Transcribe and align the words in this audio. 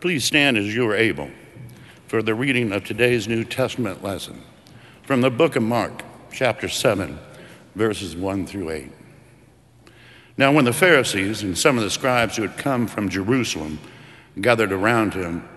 Please 0.00 0.22
stand 0.22 0.56
as 0.56 0.72
you 0.72 0.88
are 0.88 0.94
able 0.94 1.28
for 2.06 2.22
the 2.22 2.34
reading 2.34 2.70
of 2.70 2.84
today's 2.84 3.26
New 3.26 3.42
Testament 3.42 4.00
lesson 4.00 4.44
from 5.02 5.22
the 5.22 5.30
book 5.30 5.56
of 5.56 5.64
Mark, 5.64 6.04
chapter 6.32 6.68
7, 6.68 7.18
verses 7.74 8.14
1 8.14 8.46
through 8.46 8.70
8. 8.70 8.92
Now, 10.36 10.52
when 10.52 10.64
the 10.64 10.72
Pharisees 10.72 11.42
and 11.42 11.58
some 11.58 11.76
of 11.76 11.82
the 11.82 11.90
scribes 11.90 12.36
who 12.36 12.42
had 12.42 12.56
come 12.56 12.86
from 12.86 13.08
Jerusalem 13.08 13.80
gathered 14.40 14.70
around 14.70 15.14
him, 15.14 15.48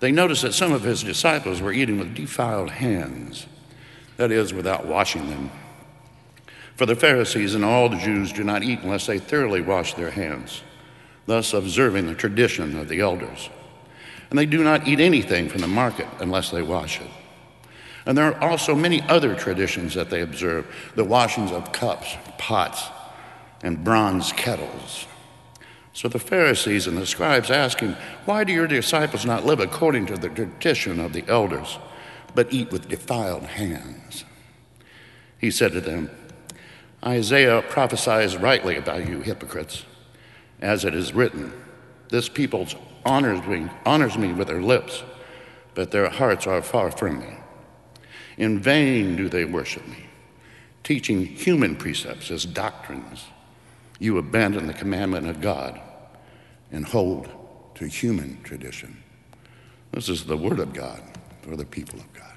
they 0.00 0.12
noticed 0.12 0.42
that 0.42 0.52
some 0.52 0.72
of 0.72 0.82
his 0.82 1.02
disciples 1.02 1.62
were 1.62 1.72
eating 1.72 1.98
with 1.98 2.14
defiled 2.14 2.72
hands, 2.72 3.46
that 4.18 4.30
is, 4.30 4.52
without 4.52 4.84
washing 4.84 5.30
them. 5.30 5.50
For 6.74 6.84
the 6.84 6.96
Pharisees 6.96 7.54
and 7.54 7.64
all 7.64 7.88
the 7.88 7.96
Jews 7.96 8.30
do 8.30 8.44
not 8.44 8.62
eat 8.62 8.80
unless 8.82 9.06
they 9.06 9.18
thoroughly 9.18 9.62
wash 9.62 9.94
their 9.94 10.10
hands, 10.10 10.60
thus 11.24 11.54
observing 11.54 12.08
the 12.08 12.14
tradition 12.14 12.78
of 12.78 12.90
the 12.90 13.00
elders. 13.00 13.48
And 14.30 14.38
they 14.38 14.46
do 14.46 14.64
not 14.64 14.88
eat 14.88 15.00
anything 15.00 15.48
from 15.48 15.60
the 15.60 15.68
market 15.68 16.08
unless 16.20 16.50
they 16.50 16.62
wash 16.62 17.00
it. 17.00 17.10
And 18.06 18.16
there 18.16 18.34
are 18.34 18.50
also 18.50 18.74
many 18.74 19.02
other 19.02 19.34
traditions 19.34 19.94
that 19.94 20.10
they 20.10 20.22
observe 20.22 20.66
the 20.94 21.04
washings 21.04 21.50
of 21.50 21.72
cups, 21.72 22.16
pots, 22.38 22.84
and 23.62 23.82
bronze 23.82 24.32
kettles. 24.32 25.06
So 25.92 26.08
the 26.08 26.18
Pharisees 26.18 26.86
and 26.86 26.96
the 26.96 27.06
scribes 27.06 27.50
asked 27.50 27.80
him, 27.80 27.96
Why 28.26 28.44
do 28.44 28.52
your 28.52 28.66
disciples 28.66 29.24
not 29.24 29.46
live 29.46 29.60
according 29.60 30.06
to 30.06 30.16
the 30.16 30.28
tradition 30.28 31.00
of 31.00 31.12
the 31.12 31.24
elders, 31.26 31.78
but 32.34 32.52
eat 32.52 32.70
with 32.70 32.88
defiled 32.88 33.44
hands? 33.44 34.24
He 35.38 35.50
said 35.50 35.72
to 35.72 35.80
them, 35.80 36.10
Isaiah 37.04 37.62
prophesies 37.62 38.36
rightly 38.36 38.76
about 38.76 39.08
you 39.08 39.20
hypocrites, 39.20 39.84
as 40.60 40.84
it 40.84 40.94
is 40.94 41.14
written, 41.14 41.52
This 42.10 42.28
people 42.28 42.66
honors 43.06 43.46
me, 43.46 43.68
honors 43.86 44.18
me 44.18 44.32
with 44.32 44.48
their 44.48 44.60
lips, 44.60 45.02
but 45.74 45.90
their 45.90 46.10
hearts 46.10 46.46
are 46.46 46.60
far 46.60 46.90
from 46.90 47.20
me. 47.20 47.36
In 48.36 48.58
vain 48.60 49.16
do 49.16 49.28
they 49.28 49.44
worship 49.44 49.86
me, 49.86 50.06
teaching 50.84 51.24
human 51.24 51.76
precepts 51.76 52.30
as 52.30 52.44
doctrines. 52.44 53.24
You 53.98 54.18
abandon 54.18 54.66
the 54.66 54.74
commandment 54.74 55.26
of 55.26 55.40
God 55.40 55.80
and 56.70 56.84
hold 56.84 57.28
to 57.76 57.86
human 57.86 58.42
tradition. 58.42 59.02
This 59.92 60.08
is 60.08 60.24
the 60.24 60.36
word 60.36 60.58
of 60.58 60.74
God 60.74 61.00
for 61.42 61.56
the 61.56 61.64
people 61.64 61.98
of 61.98 62.12
God. 62.12 62.32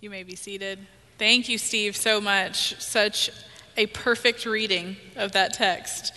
You 0.00 0.10
may 0.10 0.22
be 0.22 0.36
seated. 0.36 0.78
Thank 1.18 1.48
you, 1.48 1.58
Steve, 1.58 1.96
so 1.96 2.20
much. 2.20 2.80
Such 2.80 3.30
a 3.76 3.86
perfect 3.86 4.46
reading 4.46 4.96
of 5.16 5.32
that 5.32 5.52
text. 5.52 6.12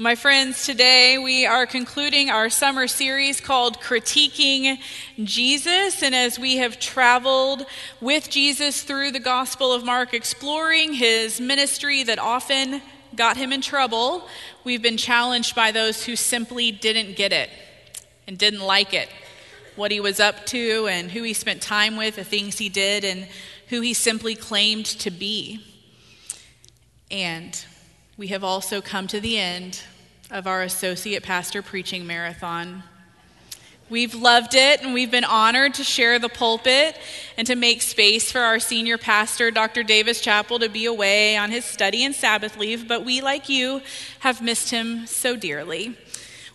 My 0.00 0.14
friends, 0.14 0.64
today 0.64 1.18
we 1.18 1.44
are 1.44 1.66
concluding 1.66 2.30
our 2.30 2.50
summer 2.50 2.86
series 2.86 3.40
called 3.40 3.80
Critiquing 3.80 4.78
Jesus. 5.24 6.04
And 6.04 6.14
as 6.14 6.38
we 6.38 6.58
have 6.58 6.78
traveled 6.78 7.66
with 8.00 8.30
Jesus 8.30 8.84
through 8.84 9.10
the 9.10 9.18
Gospel 9.18 9.72
of 9.72 9.84
Mark, 9.84 10.14
exploring 10.14 10.92
his 10.92 11.40
ministry 11.40 12.04
that 12.04 12.20
often 12.20 12.80
got 13.16 13.36
him 13.36 13.52
in 13.52 13.60
trouble, 13.60 14.28
we've 14.62 14.82
been 14.82 14.98
challenged 14.98 15.56
by 15.56 15.72
those 15.72 16.04
who 16.04 16.14
simply 16.14 16.70
didn't 16.70 17.16
get 17.16 17.32
it 17.32 17.50
and 18.28 18.38
didn't 18.38 18.60
like 18.60 18.94
it, 18.94 19.08
what 19.74 19.90
he 19.90 19.98
was 19.98 20.20
up 20.20 20.46
to 20.46 20.86
and 20.86 21.10
who 21.10 21.24
he 21.24 21.32
spent 21.32 21.60
time 21.60 21.96
with, 21.96 22.14
the 22.14 22.22
things 22.22 22.56
he 22.56 22.68
did, 22.68 23.04
and 23.04 23.26
who 23.66 23.80
he 23.80 23.94
simply 23.94 24.36
claimed 24.36 24.86
to 24.86 25.10
be. 25.10 25.60
And 27.10 27.60
we 28.18 28.26
have 28.26 28.42
also 28.42 28.80
come 28.80 29.06
to 29.06 29.20
the 29.20 29.38
end 29.38 29.80
of 30.32 30.48
our 30.48 30.62
associate 30.62 31.22
pastor 31.22 31.62
preaching 31.62 32.04
marathon. 32.04 32.82
We've 33.88 34.14
loved 34.14 34.56
it 34.56 34.82
and 34.82 34.92
we've 34.92 35.10
been 35.10 35.24
honored 35.24 35.74
to 35.74 35.84
share 35.84 36.18
the 36.18 36.28
pulpit 36.28 36.96
and 37.38 37.46
to 37.46 37.54
make 37.54 37.80
space 37.80 38.30
for 38.30 38.40
our 38.40 38.58
senior 38.58 38.98
pastor, 38.98 39.52
Dr. 39.52 39.84
Davis 39.84 40.20
Chapel, 40.20 40.58
to 40.58 40.68
be 40.68 40.84
away 40.84 41.36
on 41.36 41.52
his 41.52 41.64
study 41.64 42.04
and 42.04 42.12
Sabbath 42.12 42.58
leave, 42.58 42.88
but 42.88 43.04
we, 43.04 43.20
like 43.20 43.48
you, 43.48 43.80
have 44.18 44.42
missed 44.42 44.70
him 44.70 45.06
so 45.06 45.36
dearly. 45.36 45.96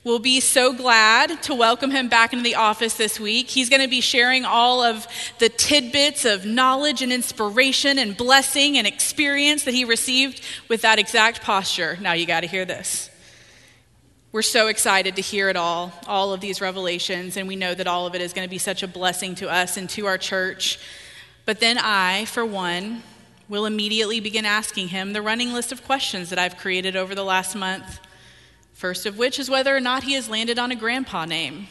We'll 0.05 0.19
be 0.19 0.41
so 0.41 0.73
glad 0.73 1.41
to 1.43 1.55
welcome 1.55 1.89
him 1.89 2.09
back 2.09 2.33
into 2.33 2.43
the 2.43 2.55
office 2.55 2.95
this 2.95 3.21
week. 3.21 3.47
He's 3.47 3.69
going 3.69 3.81
to 3.81 3.87
be 3.87 4.01
sharing 4.01 4.43
all 4.43 4.83
of 4.83 5.07
the 5.39 5.47
tidbits 5.47 6.25
of 6.25 6.45
knowledge 6.45 7.01
and 7.01 7.13
inspiration 7.13 7.97
and 7.97 8.17
blessing 8.17 8.77
and 8.77 8.85
experience 8.85 9.63
that 9.63 9.73
he 9.73 9.85
received 9.85 10.41
with 10.67 10.81
that 10.81 10.99
exact 10.99 11.41
posture. 11.41 11.97
Now, 12.01 12.11
you 12.11 12.25
got 12.25 12.41
to 12.41 12.47
hear 12.47 12.65
this. 12.65 13.09
We're 14.33 14.41
so 14.41 14.67
excited 14.67 15.15
to 15.15 15.21
hear 15.21 15.47
it 15.47 15.55
all, 15.55 15.93
all 16.05 16.33
of 16.33 16.41
these 16.41 16.59
revelations, 16.59 17.37
and 17.37 17.47
we 17.47 17.55
know 17.55 17.73
that 17.73 17.87
all 17.87 18.05
of 18.05 18.13
it 18.13 18.19
is 18.19 18.33
going 18.33 18.45
to 18.45 18.51
be 18.51 18.57
such 18.57 18.83
a 18.83 18.89
blessing 18.89 19.35
to 19.35 19.49
us 19.49 19.77
and 19.77 19.89
to 19.91 20.05
our 20.07 20.17
church. 20.17 20.79
But 21.45 21.61
then 21.61 21.77
I, 21.77 22.25
for 22.25 22.45
one, 22.45 23.03
will 23.47 23.65
immediately 23.65 24.19
begin 24.19 24.43
asking 24.43 24.89
him 24.89 25.13
the 25.13 25.21
running 25.21 25.53
list 25.53 25.71
of 25.71 25.85
questions 25.85 26.29
that 26.29 26.39
I've 26.39 26.57
created 26.57 26.97
over 26.97 27.15
the 27.15 27.23
last 27.23 27.55
month. 27.55 28.01
First 28.73 29.05
of 29.05 29.17
which 29.17 29.39
is 29.39 29.49
whether 29.49 29.75
or 29.75 29.79
not 29.79 30.03
he 30.03 30.13
has 30.13 30.29
landed 30.29 30.59
on 30.59 30.71
a 30.71 30.75
grandpa 30.75 31.25
name. 31.25 31.67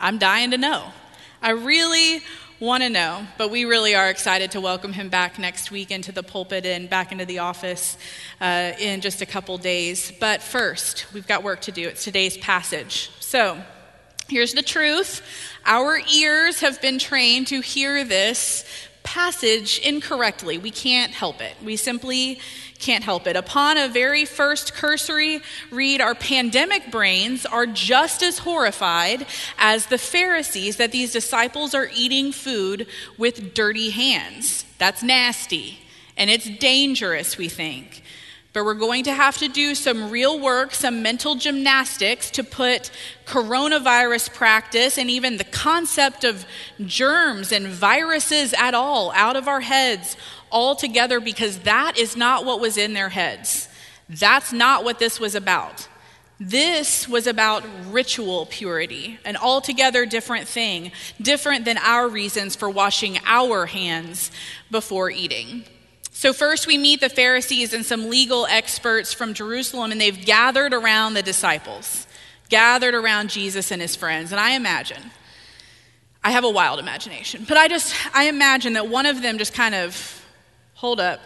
I'm 0.00 0.18
dying 0.18 0.50
to 0.50 0.58
know. 0.58 0.84
I 1.40 1.50
really 1.50 2.22
want 2.58 2.82
to 2.82 2.88
know, 2.88 3.26
but 3.36 3.50
we 3.50 3.66
really 3.66 3.94
are 3.94 4.08
excited 4.08 4.50
to 4.52 4.60
welcome 4.60 4.92
him 4.92 5.10
back 5.10 5.38
next 5.38 5.70
week 5.70 5.90
into 5.90 6.10
the 6.10 6.22
pulpit 6.22 6.64
and 6.64 6.88
back 6.88 7.12
into 7.12 7.26
the 7.26 7.40
office 7.40 7.98
uh, 8.40 8.72
in 8.80 9.02
just 9.02 9.20
a 9.20 9.26
couple 9.26 9.58
days. 9.58 10.12
But 10.18 10.42
first, 10.42 11.06
we've 11.12 11.26
got 11.26 11.42
work 11.42 11.60
to 11.62 11.72
do. 11.72 11.86
It's 11.88 12.04
today's 12.04 12.38
passage. 12.38 13.10
So, 13.20 13.62
here's 14.28 14.54
the 14.54 14.62
truth 14.62 15.22
our 15.66 16.00
ears 16.14 16.60
have 16.60 16.80
been 16.80 16.98
trained 16.98 17.48
to 17.48 17.60
hear 17.60 18.04
this 18.04 18.64
passage 19.02 19.78
incorrectly. 19.80 20.58
We 20.58 20.70
can't 20.70 21.12
help 21.12 21.40
it. 21.40 21.54
We 21.64 21.76
simply 21.76 22.40
can't 22.76 23.04
help 23.04 23.26
it. 23.26 23.36
Upon 23.36 23.78
a 23.78 23.88
very 23.88 24.24
first 24.24 24.74
cursory 24.74 25.40
read, 25.70 26.00
our 26.00 26.14
pandemic 26.14 26.90
brains 26.90 27.46
are 27.46 27.66
just 27.66 28.22
as 28.22 28.38
horrified 28.38 29.26
as 29.58 29.86
the 29.86 29.98
Pharisees 29.98 30.76
that 30.76 30.92
these 30.92 31.12
disciples 31.12 31.74
are 31.74 31.90
eating 31.94 32.32
food 32.32 32.86
with 33.18 33.54
dirty 33.54 33.90
hands. 33.90 34.64
That's 34.78 35.02
nasty. 35.02 35.80
And 36.16 36.30
it's 36.30 36.48
dangerous, 36.48 37.36
we 37.36 37.48
think. 37.48 38.02
But 38.56 38.64
we're 38.64 38.72
going 38.72 39.04
to 39.04 39.12
have 39.12 39.36
to 39.36 39.48
do 39.48 39.74
some 39.74 40.10
real 40.10 40.40
work, 40.40 40.72
some 40.72 41.02
mental 41.02 41.34
gymnastics 41.34 42.30
to 42.30 42.42
put 42.42 42.90
coronavirus 43.26 44.32
practice 44.32 44.96
and 44.96 45.10
even 45.10 45.36
the 45.36 45.44
concept 45.44 46.24
of 46.24 46.46
germs 46.80 47.52
and 47.52 47.66
viruses 47.66 48.54
at 48.54 48.72
all 48.72 49.12
out 49.12 49.36
of 49.36 49.46
our 49.46 49.60
heads 49.60 50.16
altogether 50.50 51.20
because 51.20 51.58
that 51.60 51.98
is 51.98 52.16
not 52.16 52.46
what 52.46 52.58
was 52.58 52.78
in 52.78 52.94
their 52.94 53.10
heads. 53.10 53.68
That's 54.08 54.54
not 54.54 54.84
what 54.84 54.98
this 54.98 55.20
was 55.20 55.34
about. 55.34 55.86
This 56.40 57.06
was 57.06 57.26
about 57.26 57.62
ritual 57.90 58.46
purity, 58.46 59.18
an 59.26 59.36
altogether 59.36 60.06
different 60.06 60.48
thing, 60.48 60.92
different 61.20 61.66
than 61.66 61.76
our 61.76 62.08
reasons 62.08 62.56
for 62.56 62.70
washing 62.70 63.18
our 63.26 63.66
hands 63.66 64.30
before 64.70 65.10
eating. 65.10 65.66
So, 66.18 66.32
first, 66.32 66.66
we 66.66 66.78
meet 66.78 67.02
the 67.02 67.10
Pharisees 67.10 67.74
and 67.74 67.84
some 67.84 68.08
legal 68.08 68.46
experts 68.46 69.12
from 69.12 69.34
Jerusalem, 69.34 69.92
and 69.92 70.00
they've 70.00 70.24
gathered 70.24 70.72
around 70.72 71.12
the 71.12 71.22
disciples, 71.22 72.06
gathered 72.48 72.94
around 72.94 73.28
Jesus 73.28 73.70
and 73.70 73.82
his 73.82 73.94
friends. 73.94 74.32
And 74.32 74.40
I 74.40 74.52
imagine, 74.52 75.10
I 76.24 76.30
have 76.30 76.42
a 76.42 76.48
wild 76.48 76.80
imagination, 76.80 77.44
but 77.46 77.58
I 77.58 77.68
just, 77.68 77.94
I 78.16 78.28
imagine 78.28 78.72
that 78.72 78.88
one 78.88 79.04
of 79.04 79.20
them 79.20 79.36
just 79.36 79.52
kind 79.52 79.74
of, 79.74 80.24
hold 80.72 81.00
up, 81.00 81.20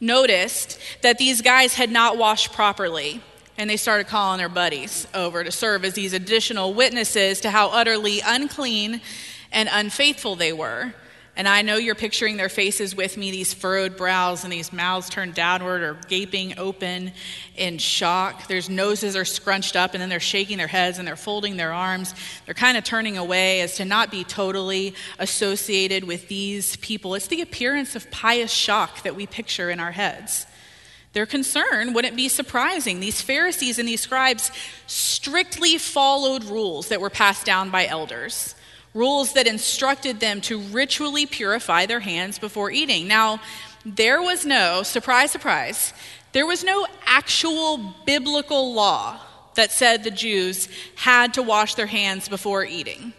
noticed 0.00 0.80
that 1.02 1.18
these 1.18 1.40
guys 1.40 1.74
had 1.74 1.92
not 1.92 2.18
washed 2.18 2.52
properly. 2.52 3.22
And 3.56 3.70
they 3.70 3.76
started 3.76 4.08
calling 4.08 4.38
their 4.38 4.48
buddies 4.48 5.06
over 5.14 5.44
to 5.44 5.52
serve 5.52 5.84
as 5.84 5.94
these 5.94 6.12
additional 6.12 6.74
witnesses 6.74 7.40
to 7.42 7.50
how 7.50 7.68
utterly 7.68 8.20
unclean 8.26 9.00
and 9.52 9.68
unfaithful 9.70 10.34
they 10.34 10.52
were. 10.52 10.92
And 11.38 11.46
I 11.46 11.62
know 11.62 11.76
you're 11.76 11.94
picturing 11.94 12.36
their 12.36 12.48
faces 12.48 12.96
with 12.96 13.16
me, 13.16 13.30
these 13.30 13.54
furrowed 13.54 13.96
brows 13.96 14.42
and 14.42 14.52
these 14.52 14.72
mouths 14.72 15.08
turned 15.08 15.34
downward 15.34 15.82
or 15.82 15.94
gaping 16.08 16.58
open 16.58 17.12
in 17.54 17.78
shock. 17.78 18.48
Their 18.48 18.60
noses 18.68 19.14
are 19.14 19.24
scrunched 19.24 19.76
up 19.76 19.94
and 19.94 20.02
then 20.02 20.08
they're 20.08 20.18
shaking 20.18 20.58
their 20.58 20.66
heads 20.66 20.98
and 20.98 21.06
they're 21.06 21.14
folding 21.14 21.56
their 21.56 21.72
arms. 21.72 22.12
They're 22.44 22.54
kind 22.54 22.76
of 22.76 22.82
turning 22.82 23.16
away 23.16 23.60
as 23.60 23.76
to 23.76 23.84
not 23.84 24.10
be 24.10 24.24
totally 24.24 24.96
associated 25.20 26.02
with 26.02 26.26
these 26.26 26.74
people. 26.78 27.14
It's 27.14 27.28
the 27.28 27.40
appearance 27.40 27.94
of 27.94 28.10
pious 28.10 28.50
shock 28.50 29.04
that 29.04 29.14
we 29.14 29.24
picture 29.28 29.70
in 29.70 29.78
our 29.78 29.92
heads. 29.92 30.44
Their 31.12 31.24
concern 31.24 31.92
wouldn't 31.92 32.16
be 32.16 32.28
surprising. 32.28 32.98
These 32.98 33.22
Pharisees 33.22 33.78
and 33.78 33.88
these 33.88 34.00
scribes 34.00 34.50
strictly 34.88 35.78
followed 35.78 36.42
rules 36.42 36.88
that 36.88 37.00
were 37.00 37.10
passed 37.10 37.46
down 37.46 37.70
by 37.70 37.86
elders 37.86 38.56
rules 38.98 39.34
that 39.34 39.46
instructed 39.46 40.18
them 40.18 40.40
to 40.40 40.58
ritually 40.58 41.24
purify 41.24 41.86
their 41.86 42.00
hands 42.00 42.38
before 42.38 42.70
eating. 42.70 43.06
Now, 43.06 43.40
there 43.86 44.20
was 44.20 44.44
no, 44.44 44.82
surprise, 44.82 45.30
surprise, 45.30 45.94
there 46.32 46.46
was 46.46 46.64
no 46.64 46.86
actual 47.06 47.94
biblical 48.04 48.74
law 48.74 49.20
that 49.54 49.70
said 49.70 50.02
the 50.02 50.10
Jews 50.10 50.68
had 50.96 51.34
to 51.34 51.42
wash 51.42 51.74
their 51.74 51.86
hands 51.86 52.28
before 52.28 52.64
eating. 52.64 53.12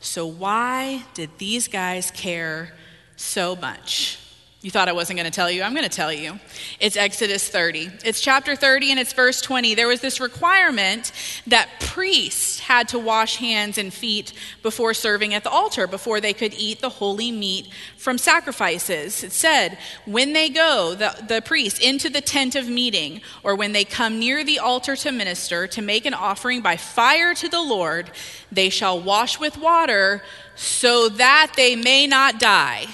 So, 0.00 0.26
why 0.26 1.04
did 1.14 1.30
these 1.38 1.66
guys 1.66 2.10
care 2.10 2.72
so 3.16 3.56
much? 3.56 4.18
You 4.62 4.70
thought 4.70 4.88
I 4.88 4.92
wasn't 4.92 5.18
going 5.18 5.30
to 5.30 5.34
tell 5.34 5.50
you. 5.50 5.62
I'm 5.62 5.74
going 5.74 5.88
to 5.88 5.94
tell 5.94 6.12
you. 6.12 6.40
It's 6.80 6.96
Exodus 6.96 7.46
30. 7.46 7.90
It's 8.04 8.22
chapter 8.22 8.56
30 8.56 8.92
and 8.92 8.98
it's 8.98 9.12
verse 9.12 9.42
20. 9.42 9.74
There 9.74 9.86
was 9.86 10.00
this 10.00 10.18
requirement 10.18 11.12
that 11.46 11.68
priests 11.78 12.58
had 12.60 12.88
to 12.88 12.98
wash 12.98 13.36
hands 13.36 13.76
and 13.76 13.92
feet 13.92 14.32
before 14.62 14.94
serving 14.94 15.34
at 15.34 15.44
the 15.44 15.50
altar, 15.50 15.86
before 15.86 16.22
they 16.22 16.32
could 16.32 16.54
eat 16.54 16.80
the 16.80 16.88
holy 16.88 17.30
meat 17.30 17.68
from 17.98 18.16
sacrifices. 18.16 19.22
It 19.22 19.32
said, 19.32 19.76
when 20.06 20.32
they 20.32 20.48
go, 20.48 20.94
the, 20.94 21.14
the 21.28 21.42
priest, 21.42 21.80
into 21.80 22.08
the 22.08 22.22
tent 22.22 22.56
of 22.56 22.66
meeting, 22.66 23.20
or 23.44 23.54
when 23.54 23.72
they 23.72 23.84
come 23.84 24.18
near 24.18 24.42
the 24.42 24.58
altar 24.58 24.96
to 24.96 25.12
minister, 25.12 25.66
to 25.66 25.82
make 25.82 26.06
an 26.06 26.14
offering 26.14 26.62
by 26.62 26.76
fire 26.76 27.34
to 27.34 27.48
the 27.48 27.62
Lord, 27.62 28.10
they 28.50 28.70
shall 28.70 28.98
wash 28.98 29.38
with 29.38 29.58
water 29.58 30.22
so 30.54 31.10
that 31.10 31.52
they 31.56 31.76
may 31.76 32.06
not 32.06 32.40
die. 32.40 32.86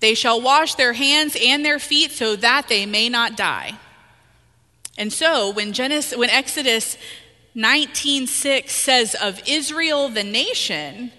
They 0.00 0.14
shall 0.14 0.40
wash 0.40 0.74
their 0.74 0.92
hands 0.92 1.36
and 1.42 1.64
their 1.64 1.78
feet 1.78 2.12
so 2.12 2.36
that 2.36 2.68
they 2.68 2.86
may 2.86 3.08
not 3.08 3.36
die. 3.36 3.78
And 4.98 5.12
so 5.12 5.50
when, 5.50 5.72
Genesis, 5.72 6.16
when 6.16 6.30
Exodus 6.30 6.96
19:6 7.54 8.68
says 8.68 9.14
of 9.14 9.40
Israel 9.46 10.08
the 10.08 10.24
nation, 10.24 11.12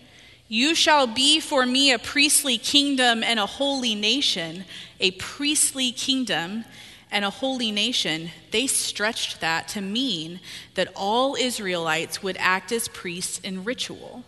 you 0.47 0.75
shall 0.75 1.07
be 1.07 1.39
for 1.39 1.65
me 1.65 1.91
a 1.91 2.00
priestly 2.00 2.57
kingdom 2.57 3.24
and 3.24 3.39
a 3.39 3.45
holy 3.45 3.95
nation, 3.95 4.65
a 5.00 5.12
priestly 5.12 5.91
kingdom 5.91 6.63
and 7.12 7.25
a 7.25 7.29
holy 7.29 7.71
nation, 7.71 8.31
they 8.51 8.68
stretched 8.68 9.41
that 9.41 9.68
to 9.69 9.81
mean 9.81 10.39
that 10.75 10.91
all 10.95 11.35
Israelites 11.35 12.21
would 12.21 12.38
act 12.39 12.71
as 12.71 12.88
priests 12.88 13.39
in 13.39 13.63
ritual 13.63 14.24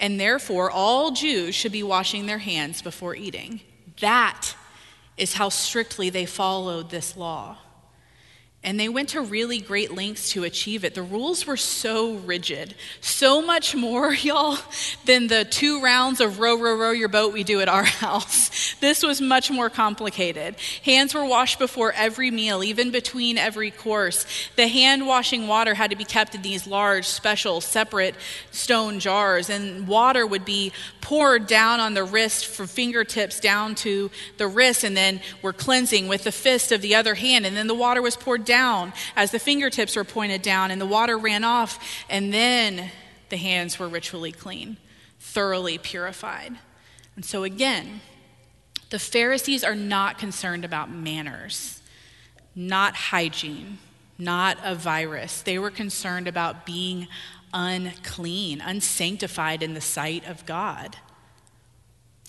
and 0.00 0.18
therefore 0.18 0.70
all 0.70 1.12
Jews 1.12 1.54
should 1.54 1.72
be 1.72 1.82
washing 1.82 2.26
their 2.26 2.38
hands 2.38 2.82
before 2.82 3.14
eating. 3.14 3.60
That 4.00 4.54
is 5.16 5.34
how 5.34 5.50
strictly 5.50 6.10
they 6.10 6.26
followed 6.26 6.90
this 6.90 7.16
law. 7.16 7.58
And 8.62 8.78
they 8.78 8.90
went 8.90 9.08
to 9.10 9.22
really 9.22 9.58
great 9.58 9.94
lengths 9.94 10.32
to 10.32 10.44
achieve 10.44 10.84
it. 10.84 10.94
The 10.94 11.02
rules 11.02 11.46
were 11.46 11.56
so 11.56 12.16
rigid, 12.16 12.74
so 13.00 13.40
much 13.40 13.74
more, 13.74 14.12
y'all, 14.14 14.58
than 15.06 15.28
the 15.28 15.46
two 15.46 15.80
rounds 15.80 16.20
of 16.20 16.38
row, 16.38 16.58
row, 16.58 16.76
row 16.76 16.90
your 16.90 17.08
boat 17.08 17.32
we 17.32 17.42
do 17.42 17.62
at 17.62 17.70
our 17.70 17.84
house. 18.04 18.74
This 18.74 19.02
was 19.02 19.18
much 19.18 19.50
more 19.50 19.70
complicated. 19.70 20.56
Hands 20.84 21.12
were 21.14 21.24
washed 21.24 21.58
before 21.58 21.92
every 21.92 22.30
meal, 22.30 22.62
even 22.62 22.90
between 22.90 23.38
every 23.38 23.70
course. 23.70 24.26
The 24.56 24.68
hand 24.68 25.06
washing 25.06 25.48
water 25.48 25.72
had 25.72 25.88
to 25.88 25.96
be 25.96 26.04
kept 26.04 26.34
in 26.34 26.42
these 26.42 26.66
large, 26.66 27.06
special, 27.06 27.62
separate 27.62 28.14
stone 28.50 29.00
jars, 29.00 29.48
and 29.48 29.88
water 29.88 30.26
would 30.26 30.44
be 30.44 30.72
poured 31.00 31.46
down 31.46 31.80
on 31.80 31.94
the 31.94 32.04
wrist 32.04 32.44
from 32.44 32.66
fingertips 32.66 33.40
down 33.40 33.74
to 33.76 34.10
the 34.36 34.46
wrist, 34.46 34.84
and 34.84 34.94
then 34.94 35.18
we're 35.40 35.54
cleansing 35.54 36.08
with 36.08 36.24
the 36.24 36.32
fist 36.32 36.72
of 36.72 36.82
the 36.82 36.94
other 36.94 37.14
hand, 37.14 37.46
and 37.46 37.56
then 37.56 37.66
the 37.66 37.74
water 37.74 38.02
was 38.02 38.16
poured 38.16 38.44
down 38.50 38.92
as 39.14 39.30
the 39.30 39.38
fingertips 39.38 39.94
were 39.94 40.04
pointed 40.04 40.42
down 40.42 40.72
and 40.72 40.80
the 40.80 40.86
water 40.86 41.16
ran 41.16 41.44
off, 41.44 41.78
and 42.10 42.34
then 42.34 42.90
the 43.28 43.36
hands 43.36 43.78
were 43.78 43.88
ritually 43.88 44.32
clean, 44.32 44.76
thoroughly 45.20 45.78
purified. 45.78 46.52
And 47.14 47.24
so, 47.24 47.44
again, 47.44 48.00
the 48.90 48.98
Pharisees 48.98 49.62
are 49.62 49.76
not 49.76 50.18
concerned 50.18 50.64
about 50.64 50.90
manners, 50.90 51.80
not 52.56 52.96
hygiene, 52.96 53.78
not 54.18 54.58
a 54.64 54.74
virus. 54.74 55.42
They 55.42 55.58
were 55.58 55.70
concerned 55.70 56.26
about 56.26 56.66
being 56.66 57.06
unclean, 57.54 58.60
unsanctified 58.60 59.62
in 59.62 59.74
the 59.74 59.80
sight 59.80 60.26
of 60.28 60.44
God. 60.44 60.96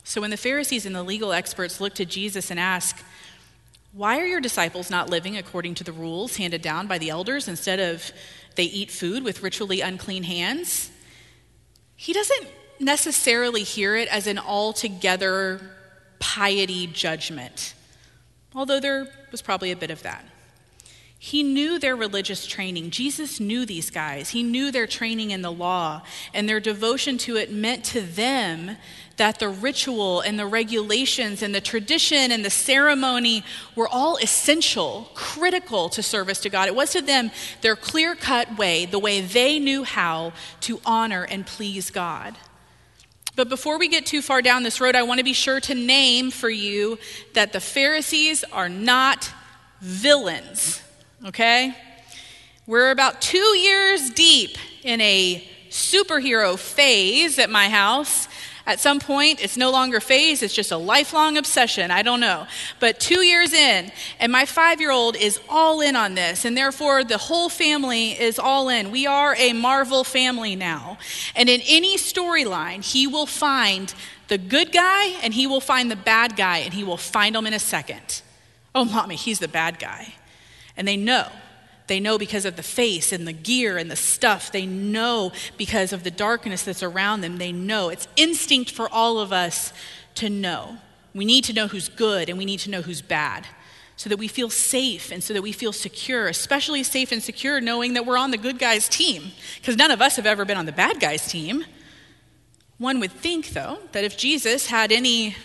So 0.04 0.22
when 0.22 0.30
the 0.30 0.38
Pharisees 0.38 0.86
and 0.86 0.96
the 0.96 1.04
legal 1.04 1.32
experts 1.32 1.82
looked 1.82 1.98
to 1.98 2.06
Jesus 2.06 2.52
and 2.52 2.60
asked, 2.60 3.04
why 3.94 4.20
are 4.20 4.26
your 4.26 4.40
disciples 4.40 4.90
not 4.90 5.10
living 5.10 5.38
according 5.38 5.76
to 5.76 5.84
the 5.84 5.92
rules 5.92 6.38
handed 6.38 6.62
down 6.62 6.88
by 6.88 6.98
the 6.98 7.10
elders 7.10 7.48
instead 7.48 7.80
of 7.80 8.12
they 8.56 8.64
eat 8.64 8.90
food 8.90 9.24
with 9.24 9.44
ritually 9.44 9.82
unclean 9.82 10.24
hands? 10.24 10.92
He 11.96 12.14
doesn't 12.14 12.48
necessarily 12.80 13.64
hear 13.64 13.96
it 13.96 14.08
as 14.10 14.28
an 14.28 14.40
altogether 14.40 15.62
piety 16.20 16.88
judgment, 16.88 17.74
although 18.56 18.80
there 18.80 19.08
was 19.32 19.42
probably 19.42 19.72
a 19.72 19.76
bit 19.76 19.92
of 19.92 20.04
that. 20.04 20.26
He 21.20 21.44
knew 21.44 21.78
their 21.78 21.96
religious 21.96 22.48
training. 22.48 22.90
Jesus 22.90 23.40
knew 23.40 23.64
these 23.64 23.92
guys. 23.92 24.30
He 24.32 24.42
knew 24.42 24.72
their 24.72 24.88
training 24.88 25.30
in 25.30 25.44
the 25.44 25.52
law, 25.52 26.02
and 26.34 26.50
their 26.50 26.60
devotion 26.60 27.20
to 27.20 27.38
it 27.38 27.52
meant 27.52 27.84
to 27.86 28.02
them 28.02 28.78
that 29.22 29.38
the 29.38 29.48
ritual 29.48 30.20
and 30.22 30.38
the 30.38 30.46
regulations 30.46 31.42
and 31.42 31.54
the 31.54 31.62
tradition 31.62 32.32
and 32.32 32.44
the 32.44 32.50
ceremony 32.50 33.44
were 33.76 33.88
all 33.88 34.18
essential, 34.18 35.10
critical 35.14 35.88
to 35.90 36.02
service 36.02 36.42
to 36.42 36.50
God. 36.50 36.68
It 36.68 36.76
was 36.76 36.92
to 36.94 37.02
them 37.02 37.32
their 37.62 37.76
clear 37.76 38.16
cut 38.16 38.58
way, 38.58 38.86
the 38.86 39.00
way 39.00 39.22
they 39.22 39.60
knew 39.60 39.84
how 39.84 40.34
to 40.62 40.82
honor 40.86 41.24
and 41.24 41.46
please 41.46 41.92
God. 41.92 42.36
But 43.36 43.48
before 43.48 43.80
we 43.80 43.88
get 43.88 44.06
too 44.06 44.22
far 44.22 44.42
down 44.42 44.64
this 44.64 44.82
road, 44.82 44.96
I 44.96 45.04
want 45.04 45.20
to 45.20 45.24
be 45.24 45.34
sure 45.34 45.60
to 45.62 45.76
name 45.76 46.32
for 46.32 46.50
you 46.50 47.00
that 47.34 47.54
the 47.54 47.62
Pharisees 47.62 48.44
are 48.52 48.70
not 48.70 49.32
villains 49.80 50.82
okay? 51.26 51.76
We're 52.68 52.92
about 52.92 53.22
two 53.22 53.38
years 53.38 54.10
deep 54.12 54.58
in 54.84 55.02
a 55.02 55.48
superhero 55.70 56.58
phase 56.58 57.40
at 57.40 57.50
my 57.50 57.70
house. 57.70 58.28
At 58.66 58.80
some 58.80 59.00
point, 59.00 59.44
it's 59.44 59.58
no 59.58 59.72
longer 59.72 60.00
phase, 60.00 60.44
it's 60.44 60.54
just 60.54 60.72
a 60.72 60.78
lifelong 60.78 61.38
obsession. 61.38 61.90
I 61.90 62.04
don't 62.04 62.20
know. 62.20 62.46
But 62.80 63.00
two 63.00 63.22
years 63.22 63.54
in, 63.54 63.92
and 64.20 64.32
my 64.32 64.46
five 64.46 64.80
year 64.80 64.92
old 64.92 65.16
is 65.16 65.40
all 65.50 65.82
in 65.82 65.96
on 65.96 66.16
this, 66.16 66.46
and 66.46 66.56
therefore 66.56 67.04
the 67.04 67.18
whole 67.18 67.50
family 67.50 68.12
is 68.12 68.38
all 68.38 68.70
in. 68.70 68.92
We 68.92 69.08
are 69.08 69.36
a 69.36 69.54
Marvel 69.54 70.04
family 70.04 70.56
now. 70.56 71.00
And 71.36 71.50
in 71.50 71.62
any 71.68 71.98
storyline, 71.98 72.86
he 72.86 73.08
will 73.08 73.26
find 73.26 73.94
the 74.28 74.38
good 74.38 74.72
guy 74.72 75.08
and 75.24 75.34
he 75.34 75.48
will 75.48 75.60
find 75.60 75.90
the 75.90 75.96
bad 75.96 76.36
guy, 76.36 76.60
and 76.60 76.74
he 76.74 76.84
will 76.84 76.98
find 76.98 77.36
them 77.36 77.48
in 77.48 77.54
a 77.54 77.60
second. 77.60 78.22
Oh, 78.74 78.86
mommy, 78.86 79.16
he's 79.16 79.40
the 79.40 79.48
bad 79.48 79.80
guy. 79.80 80.14
And 80.78 80.88
they 80.88 80.98
know. 80.98 81.28
They 81.92 82.00
know 82.00 82.18
because 82.18 82.46
of 82.46 82.56
the 82.56 82.64
face 82.64 83.12
and 83.12 83.28
the 83.28 83.34
gear 83.34 83.78
and 83.78 83.92
the 83.92 83.98
stuff. 83.98 84.50
They 84.50 84.66
know 84.66 85.34
because 85.58 85.92
of 85.92 86.06
the 86.06 86.10
darkness 86.10 86.64
that's 86.64 86.84
around 86.84 87.20
them. 87.20 87.38
They 87.38 87.52
know. 87.52 87.90
It's 87.90 88.08
instinct 88.16 88.72
for 88.72 88.88
all 88.88 89.20
of 89.20 89.34
us 89.34 89.74
to 90.16 90.30
know. 90.30 90.78
We 91.14 91.26
need 91.26 91.44
to 91.44 91.54
know 91.54 91.68
who's 91.68 91.90
good 91.90 92.30
and 92.30 92.38
we 92.38 92.46
need 92.46 92.62
to 92.62 92.70
know 92.70 92.82
who's 92.82 93.02
bad 93.02 93.46
so 93.98 94.08
that 94.08 94.16
we 94.16 94.30
feel 94.30 94.50
safe 94.50 95.12
and 95.12 95.22
so 95.22 95.34
that 95.34 95.42
we 95.42 95.52
feel 95.52 95.74
secure, 95.74 96.30
especially 96.30 96.82
safe 96.84 97.12
and 97.12 97.22
secure 97.22 97.60
knowing 97.60 97.96
that 97.96 98.06
we're 98.06 98.18
on 98.18 98.32
the 98.32 98.38
good 98.38 98.58
guys' 98.58 98.88
team, 98.88 99.34
because 99.58 99.76
none 99.76 99.92
of 99.92 100.02
us 100.02 100.16
have 100.16 100.26
ever 100.26 100.46
been 100.46 100.56
on 100.56 100.66
the 100.66 100.72
bad 100.72 101.02
guys' 101.02 101.28
team. 101.28 101.66
One 102.78 103.02
would 103.02 103.12
think, 103.12 103.50
though, 103.50 103.80
that 103.92 104.06
if 104.06 104.16
Jesus 104.16 104.68
had 104.68 104.94
any 104.94 105.36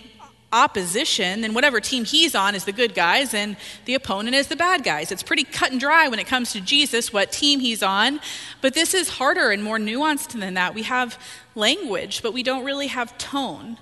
opposition, 0.56 1.42
then 1.42 1.54
whatever 1.54 1.80
team 1.80 2.04
he's 2.04 2.34
on 2.34 2.54
is 2.54 2.64
the 2.64 2.72
good 2.72 2.94
guys 2.94 3.34
and 3.34 3.56
the 3.84 3.94
opponent 3.94 4.34
is 4.34 4.48
the 4.48 4.56
bad 4.56 4.82
guys. 4.82 5.12
It's 5.12 5.22
pretty 5.22 5.44
cut 5.44 5.70
and 5.70 5.78
dry 5.78 6.08
when 6.08 6.18
it 6.18 6.26
comes 6.26 6.52
to 6.52 6.60
Jesus, 6.60 7.12
what 7.12 7.30
team 7.30 7.60
he's 7.60 7.82
on. 7.82 8.20
But 8.62 8.74
this 8.74 8.94
is 8.94 9.08
harder 9.10 9.50
and 9.50 9.62
more 9.62 9.78
nuanced 9.78 10.38
than 10.38 10.54
that. 10.54 10.74
We 10.74 10.84
have 10.84 11.18
language, 11.54 12.22
but 12.22 12.32
we 12.32 12.42
don't 12.42 12.64
really 12.64 12.86
have 12.86 13.16
tone. 13.18 13.78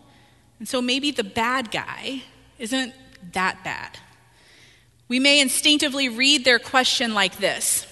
And 0.59 0.69
so 0.69 0.83
maybe 0.83 1.11
the 1.11 1.25
bad 1.25 1.71
guy 1.71 2.23
isn't 2.59 2.93
that 3.33 3.62
bad. 3.64 3.99
We 5.09 5.21
may 5.21 5.40
instinctively 5.40 6.09
read 6.09 6.45
their 6.45 6.59
question 6.59 7.14
like 7.14 7.37
this 7.37 7.87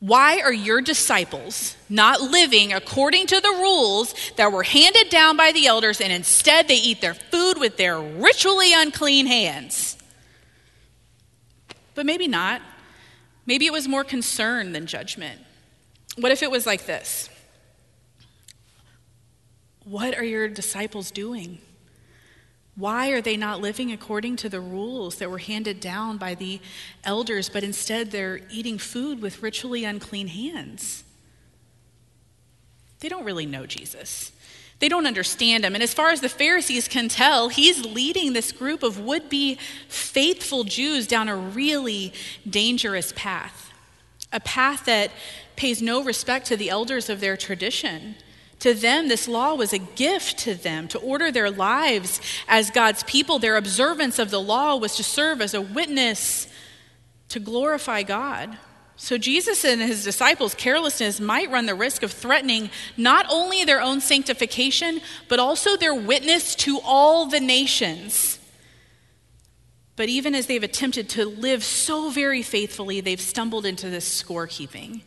why 0.00 0.40
are 0.40 0.52
your 0.52 0.80
disciples 0.80 1.76
not 1.90 2.22
living 2.22 2.72
according 2.72 3.26
to 3.26 3.38
the 3.38 3.50
rules 3.50 4.14
that 4.36 4.50
were 4.50 4.62
handed 4.62 5.10
down 5.10 5.36
by 5.36 5.52
the 5.52 5.66
elders 5.66 6.00
and 6.00 6.10
instead 6.10 6.68
they 6.68 6.76
eat 6.76 7.02
their 7.02 7.12
food 7.12 7.58
with 7.58 7.76
their 7.76 8.00
ritually 8.00 8.72
unclean 8.74 9.26
hands? 9.26 9.98
But 11.94 12.06
maybe 12.06 12.26
not. 12.26 12.62
Maybe 13.44 13.66
it 13.66 13.72
was 13.72 13.86
more 13.86 14.04
concern 14.04 14.72
than 14.72 14.86
judgment. 14.86 15.38
What 16.16 16.32
if 16.32 16.42
it 16.42 16.50
was 16.50 16.66
like 16.66 16.86
this? 16.86 17.28
What 19.84 20.16
are 20.16 20.24
your 20.24 20.48
disciples 20.48 21.10
doing? 21.10 21.58
Why 22.80 23.10
are 23.10 23.20
they 23.20 23.36
not 23.36 23.60
living 23.60 23.92
according 23.92 24.36
to 24.36 24.48
the 24.48 24.60
rules 24.60 25.16
that 25.16 25.30
were 25.30 25.38
handed 25.38 25.80
down 25.80 26.16
by 26.16 26.34
the 26.34 26.60
elders, 27.04 27.50
but 27.50 27.62
instead 27.62 28.10
they're 28.10 28.40
eating 28.50 28.78
food 28.78 29.20
with 29.20 29.42
ritually 29.42 29.84
unclean 29.84 30.28
hands? 30.28 31.04
They 33.00 33.10
don't 33.10 33.24
really 33.24 33.44
know 33.44 33.66
Jesus. 33.66 34.32
They 34.78 34.88
don't 34.88 35.06
understand 35.06 35.66
him. 35.66 35.74
And 35.74 35.82
as 35.82 35.92
far 35.92 36.08
as 36.08 36.22
the 36.22 36.28
Pharisees 36.30 36.88
can 36.88 37.08
tell, 37.08 37.50
he's 37.50 37.84
leading 37.84 38.32
this 38.32 38.50
group 38.50 38.82
of 38.82 38.98
would 38.98 39.28
be 39.28 39.58
faithful 39.88 40.64
Jews 40.64 41.06
down 41.06 41.28
a 41.28 41.36
really 41.36 42.14
dangerous 42.48 43.12
path. 43.14 43.70
a 44.32 44.40
path 44.40 44.84
that 44.84 45.10
pays 45.56 45.82
no 45.82 46.02
respect 46.02 46.46
to 46.46 46.56
the 46.56 46.70
elders 46.70 47.10
of 47.10 47.20
their 47.20 47.36
tradition. 47.36 48.14
To 48.60 48.74
them, 48.74 49.08
this 49.08 49.26
law 49.26 49.54
was 49.54 49.72
a 49.72 49.78
gift 49.78 50.38
to 50.40 50.54
them 50.54 50.86
to 50.88 50.98
order 50.98 51.32
their 51.32 51.50
lives 51.50 52.20
as 52.46 52.70
God's 52.70 53.02
people. 53.04 53.38
Their 53.38 53.56
observance 53.56 54.18
of 54.18 54.30
the 54.30 54.40
law 54.40 54.76
was 54.76 54.96
to 54.96 55.02
serve 55.02 55.40
as 55.40 55.54
a 55.54 55.62
witness 55.62 56.46
to 57.30 57.40
glorify 57.40 58.02
God. 58.02 58.58
So, 58.96 59.16
Jesus 59.16 59.64
and 59.64 59.80
his 59.80 60.04
disciples' 60.04 60.54
carelessness 60.54 61.20
might 61.20 61.50
run 61.50 61.64
the 61.64 61.74
risk 61.74 62.02
of 62.02 62.12
threatening 62.12 62.68
not 62.98 63.24
only 63.30 63.64
their 63.64 63.80
own 63.80 64.02
sanctification, 64.02 65.00
but 65.26 65.38
also 65.38 65.78
their 65.78 65.94
witness 65.94 66.54
to 66.56 66.80
all 66.84 67.24
the 67.24 67.40
nations. 67.40 68.38
But 69.96 70.10
even 70.10 70.34
as 70.34 70.46
they've 70.46 70.62
attempted 70.62 71.08
to 71.10 71.24
live 71.24 71.64
so 71.64 72.10
very 72.10 72.42
faithfully, 72.42 73.00
they've 73.00 73.20
stumbled 73.20 73.64
into 73.64 73.88
this 73.88 74.22
scorekeeping 74.22 75.00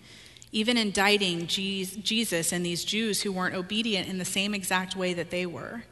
even 0.53 0.77
indicting 0.77 1.47
Jesus 1.47 2.51
and 2.53 2.63
these 2.63 2.85
Jews 2.85 3.23
who 3.23 3.31
weren't 3.31 3.55
obedient 3.55 4.07
in 4.07 4.19
the 4.19 4.25
same 4.25 4.53
exact 4.53 4.95
way 4.95 5.11
that 5.15 5.31
they 5.31 5.47
were. 5.47 5.83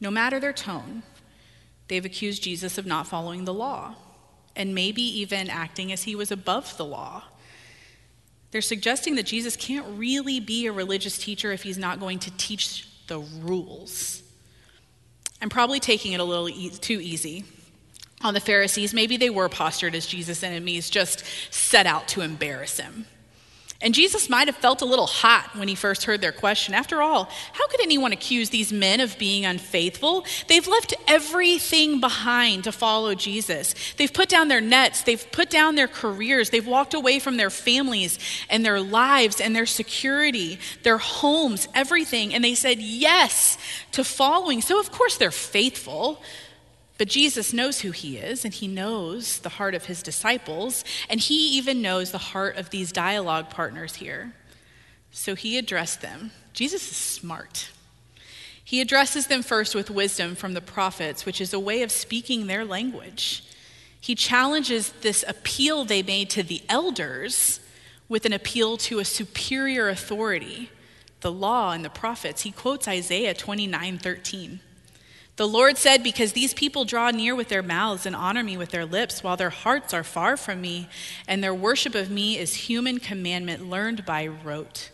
No 0.00 0.10
matter 0.10 0.40
their 0.40 0.54
tone, 0.54 1.02
they've 1.88 2.04
accused 2.04 2.42
Jesus 2.42 2.78
of 2.78 2.86
not 2.86 3.06
following 3.06 3.44
the 3.44 3.52
law 3.52 3.94
and 4.56 4.74
maybe 4.74 5.02
even 5.02 5.50
acting 5.50 5.92
as 5.92 6.04
he 6.04 6.16
was 6.16 6.32
above 6.32 6.74
the 6.78 6.86
law. 6.86 7.24
They're 8.50 8.62
suggesting 8.62 9.14
that 9.16 9.26
Jesus 9.26 9.56
can't 9.56 9.86
really 9.98 10.40
be 10.40 10.66
a 10.66 10.72
religious 10.72 11.18
teacher 11.18 11.52
if 11.52 11.62
he's 11.62 11.78
not 11.78 12.00
going 12.00 12.18
to 12.20 12.30
teach 12.38 12.88
the 13.08 13.18
rules. 13.18 14.22
I'm 15.42 15.50
probably 15.50 15.80
taking 15.80 16.12
it 16.12 16.20
a 16.20 16.24
little 16.24 16.48
e- 16.48 16.70
too 16.70 16.98
easy 16.98 17.44
on 18.22 18.32
the 18.32 18.40
Pharisees. 18.40 18.94
Maybe 18.94 19.18
they 19.18 19.30
were 19.30 19.50
postured 19.50 19.94
as 19.94 20.06
Jesus' 20.06 20.42
enemies, 20.42 20.88
just 20.88 21.24
set 21.50 21.86
out 21.86 22.08
to 22.08 22.22
embarrass 22.22 22.80
him. 22.80 23.04
And 23.82 23.94
Jesus 23.94 24.30
might 24.30 24.46
have 24.46 24.56
felt 24.56 24.80
a 24.80 24.84
little 24.86 25.08
hot 25.08 25.50
when 25.56 25.66
he 25.66 25.74
first 25.74 26.04
heard 26.04 26.20
their 26.20 26.32
question. 26.32 26.72
After 26.72 27.02
all, 27.02 27.24
how 27.52 27.66
could 27.66 27.80
anyone 27.82 28.12
accuse 28.12 28.50
these 28.50 28.72
men 28.72 29.00
of 29.00 29.18
being 29.18 29.44
unfaithful? 29.44 30.24
They've 30.46 30.66
left 30.66 30.94
everything 31.08 31.98
behind 31.98 32.64
to 32.64 32.72
follow 32.72 33.14
Jesus. 33.16 33.74
They've 33.96 34.12
put 34.12 34.28
down 34.28 34.46
their 34.46 34.60
nets, 34.60 35.02
they've 35.02 35.30
put 35.32 35.50
down 35.50 35.74
their 35.74 35.88
careers, 35.88 36.50
they've 36.50 36.66
walked 36.66 36.94
away 36.94 37.18
from 37.18 37.36
their 37.36 37.50
families 37.50 38.20
and 38.48 38.64
their 38.64 38.80
lives 38.80 39.40
and 39.40 39.54
their 39.54 39.66
security, 39.66 40.60
their 40.84 40.98
homes, 40.98 41.66
everything. 41.74 42.32
And 42.32 42.44
they 42.44 42.54
said 42.54 42.78
yes 42.78 43.58
to 43.92 44.04
following. 44.04 44.60
So, 44.60 44.78
of 44.78 44.92
course, 44.92 45.16
they're 45.16 45.32
faithful. 45.32 46.22
But 46.98 47.08
Jesus 47.08 47.52
knows 47.52 47.80
who 47.80 47.90
he 47.90 48.16
is, 48.18 48.44
and 48.44 48.52
he 48.52 48.68
knows 48.68 49.38
the 49.38 49.48
heart 49.48 49.74
of 49.74 49.86
his 49.86 50.02
disciples, 50.02 50.84
and 51.08 51.20
he 51.20 51.56
even 51.56 51.82
knows 51.82 52.12
the 52.12 52.18
heart 52.18 52.56
of 52.56 52.70
these 52.70 52.92
dialogue 52.92 53.50
partners 53.50 53.96
here. 53.96 54.34
So 55.10 55.34
he 55.34 55.58
addressed 55.58 56.00
them. 56.00 56.30
Jesus 56.52 56.90
is 56.90 56.96
smart. 56.96 57.70
He 58.64 58.80
addresses 58.80 59.26
them 59.26 59.42
first 59.42 59.74
with 59.74 59.90
wisdom 59.90 60.34
from 60.34 60.54
the 60.54 60.60
prophets, 60.60 61.26
which 61.26 61.40
is 61.40 61.52
a 61.52 61.60
way 61.60 61.82
of 61.82 61.90
speaking 61.90 62.46
their 62.46 62.64
language. 62.64 63.44
He 64.00 64.14
challenges 64.14 64.92
this 65.00 65.24
appeal 65.26 65.84
they 65.84 66.02
made 66.02 66.30
to 66.30 66.42
the 66.42 66.62
elders 66.68 67.60
with 68.08 68.26
an 68.26 68.32
appeal 68.32 68.76
to 68.76 68.98
a 68.98 69.04
superior 69.04 69.88
authority, 69.88 70.70
the 71.20 71.32
law 71.32 71.72
and 71.72 71.84
the 71.84 71.90
prophets. 71.90 72.42
He 72.42 72.50
quotes 72.50 72.88
Isaiah 72.88 73.34
29 73.34 73.98
13. 73.98 74.60
The 75.36 75.48
Lord 75.48 75.78
said, 75.78 76.02
Because 76.02 76.32
these 76.32 76.52
people 76.52 76.84
draw 76.84 77.10
near 77.10 77.34
with 77.34 77.48
their 77.48 77.62
mouths 77.62 78.04
and 78.04 78.14
honor 78.14 78.42
me 78.42 78.56
with 78.56 78.70
their 78.70 78.84
lips, 78.84 79.22
while 79.22 79.36
their 79.36 79.50
hearts 79.50 79.94
are 79.94 80.04
far 80.04 80.36
from 80.36 80.60
me, 80.60 80.88
and 81.26 81.42
their 81.42 81.54
worship 81.54 81.94
of 81.94 82.10
me 82.10 82.38
is 82.38 82.54
human 82.54 82.98
commandment 82.98 83.68
learned 83.68 84.04
by 84.04 84.26
rote. 84.26 84.90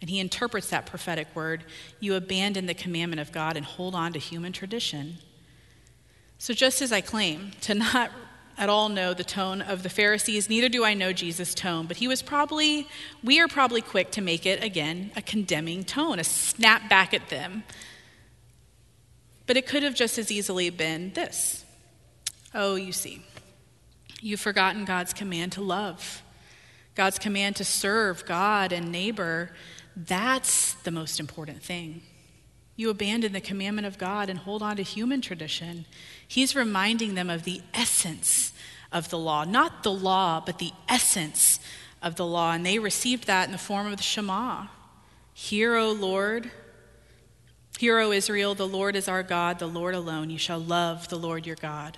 And 0.00 0.10
he 0.10 0.18
interprets 0.18 0.70
that 0.70 0.86
prophetic 0.86 1.28
word 1.34 1.64
you 2.00 2.14
abandon 2.14 2.66
the 2.66 2.74
commandment 2.74 3.20
of 3.20 3.32
God 3.32 3.56
and 3.56 3.64
hold 3.64 3.94
on 3.94 4.12
to 4.12 4.18
human 4.18 4.52
tradition. 4.52 5.18
So, 6.38 6.54
just 6.54 6.82
as 6.82 6.92
I 6.92 7.00
claim 7.00 7.52
to 7.62 7.74
not 7.74 8.10
at 8.56 8.68
all 8.68 8.88
know 8.88 9.14
the 9.14 9.24
tone 9.24 9.62
of 9.62 9.84
the 9.84 9.88
Pharisees, 9.88 10.48
neither 10.48 10.68
do 10.68 10.84
I 10.84 10.94
know 10.94 11.12
Jesus' 11.12 11.54
tone, 11.54 11.86
but 11.86 11.98
he 11.98 12.08
was 12.08 12.22
probably, 12.22 12.88
we 13.22 13.40
are 13.40 13.46
probably 13.46 13.80
quick 13.80 14.10
to 14.12 14.20
make 14.20 14.44
it, 14.44 14.62
again, 14.62 15.12
a 15.14 15.22
condemning 15.22 15.84
tone, 15.84 16.18
a 16.18 16.24
snap 16.24 16.88
back 16.88 17.14
at 17.14 17.28
them 17.28 17.62
but 19.48 19.56
it 19.56 19.66
could 19.66 19.82
have 19.82 19.94
just 19.94 20.18
as 20.18 20.30
easily 20.30 20.70
been 20.70 21.12
this 21.14 21.64
Oh, 22.54 22.76
you 22.76 22.92
see, 22.92 23.22
you've 24.20 24.40
forgotten 24.40 24.84
God's 24.84 25.12
command 25.12 25.52
to 25.52 25.60
love, 25.60 26.22
God's 26.94 27.18
command 27.18 27.56
to 27.56 27.64
serve 27.64 28.24
God 28.24 28.72
and 28.72 28.92
neighbor. 28.92 29.50
That's 29.96 30.74
the 30.74 30.90
most 30.90 31.18
important 31.18 31.62
thing. 31.62 32.02
You 32.76 32.90
abandon 32.90 33.32
the 33.32 33.40
commandment 33.40 33.86
of 33.86 33.98
God 33.98 34.30
and 34.30 34.38
hold 34.38 34.62
on 34.62 34.76
to 34.76 34.82
human 34.82 35.20
tradition. 35.20 35.84
He's 36.26 36.54
reminding 36.54 37.16
them 37.16 37.28
of 37.28 37.42
the 37.42 37.60
essence 37.74 38.52
of 38.92 39.10
the 39.10 39.18
law, 39.18 39.44
not 39.44 39.82
the 39.82 39.92
law, 39.92 40.40
but 40.44 40.58
the 40.58 40.72
essence 40.88 41.58
of 42.00 42.14
the 42.14 42.26
law. 42.26 42.52
And 42.52 42.64
they 42.64 42.78
received 42.78 43.26
that 43.26 43.46
in 43.46 43.52
the 43.52 43.58
form 43.58 43.88
of 43.88 43.96
the 43.96 44.02
Shema 44.02 44.66
Hear, 45.34 45.76
O 45.76 45.92
Lord, 45.92 46.50
Hear, 47.78 48.00
O 48.00 48.10
Israel, 48.10 48.56
the 48.56 48.66
Lord 48.66 48.96
is 48.96 49.06
our 49.06 49.22
God, 49.22 49.60
the 49.60 49.68
Lord 49.68 49.94
alone. 49.94 50.30
You 50.30 50.38
shall 50.38 50.58
love 50.58 51.06
the 51.06 51.16
Lord 51.16 51.46
your 51.46 51.54
God 51.54 51.96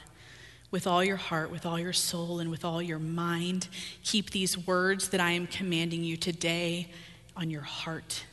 with 0.70 0.86
all 0.86 1.02
your 1.02 1.16
heart, 1.16 1.50
with 1.50 1.64
all 1.64 1.78
your 1.78 1.94
soul, 1.94 2.38
and 2.38 2.50
with 2.50 2.66
all 2.66 2.82
your 2.82 2.98
mind. 2.98 3.66
Keep 4.04 4.28
these 4.28 4.58
words 4.58 5.08
that 5.08 5.22
I 5.22 5.30
am 5.30 5.46
commanding 5.46 6.04
you 6.04 6.18
today 6.18 6.90
on 7.34 7.48
your 7.48 7.62
heart. 7.62 8.24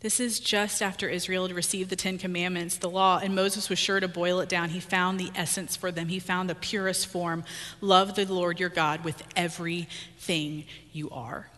This 0.00 0.18
is 0.18 0.40
just 0.40 0.82
after 0.82 1.08
Israel 1.08 1.46
had 1.46 1.54
received 1.54 1.90
the 1.90 1.96
Ten 1.96 2.18
Commandments, 2.18 2.78
the 2.78 2.90
law, 2.90 3.20
and 3.22 3.32
Moses 3.32 3.70
was 3.70 3.78
sure 3.78 4.00
to 4.00 4.08
boil 4.08 4.40
it 4.40 4.48
down. 4.48 4.70
He 4.70 4.80
found 4.80 5.20
the 5.20 5.30
essence 5.36 5.76
for 5.76 5.92
them, 5.92 6.08
he 6.08 6.18
found 6.18 6.50
the 6.50 6.56
purest 6.56 7.06
form. 7.06 7.44
Love 7.80 8.16
the 8.16 8.24
Lord 8.24 8.58
your 8.58 8.68
God 8.68 9.04
with 9.04 9.22
everything 9.36 10.64
you 10.92 11.08
are. 11.10 11.50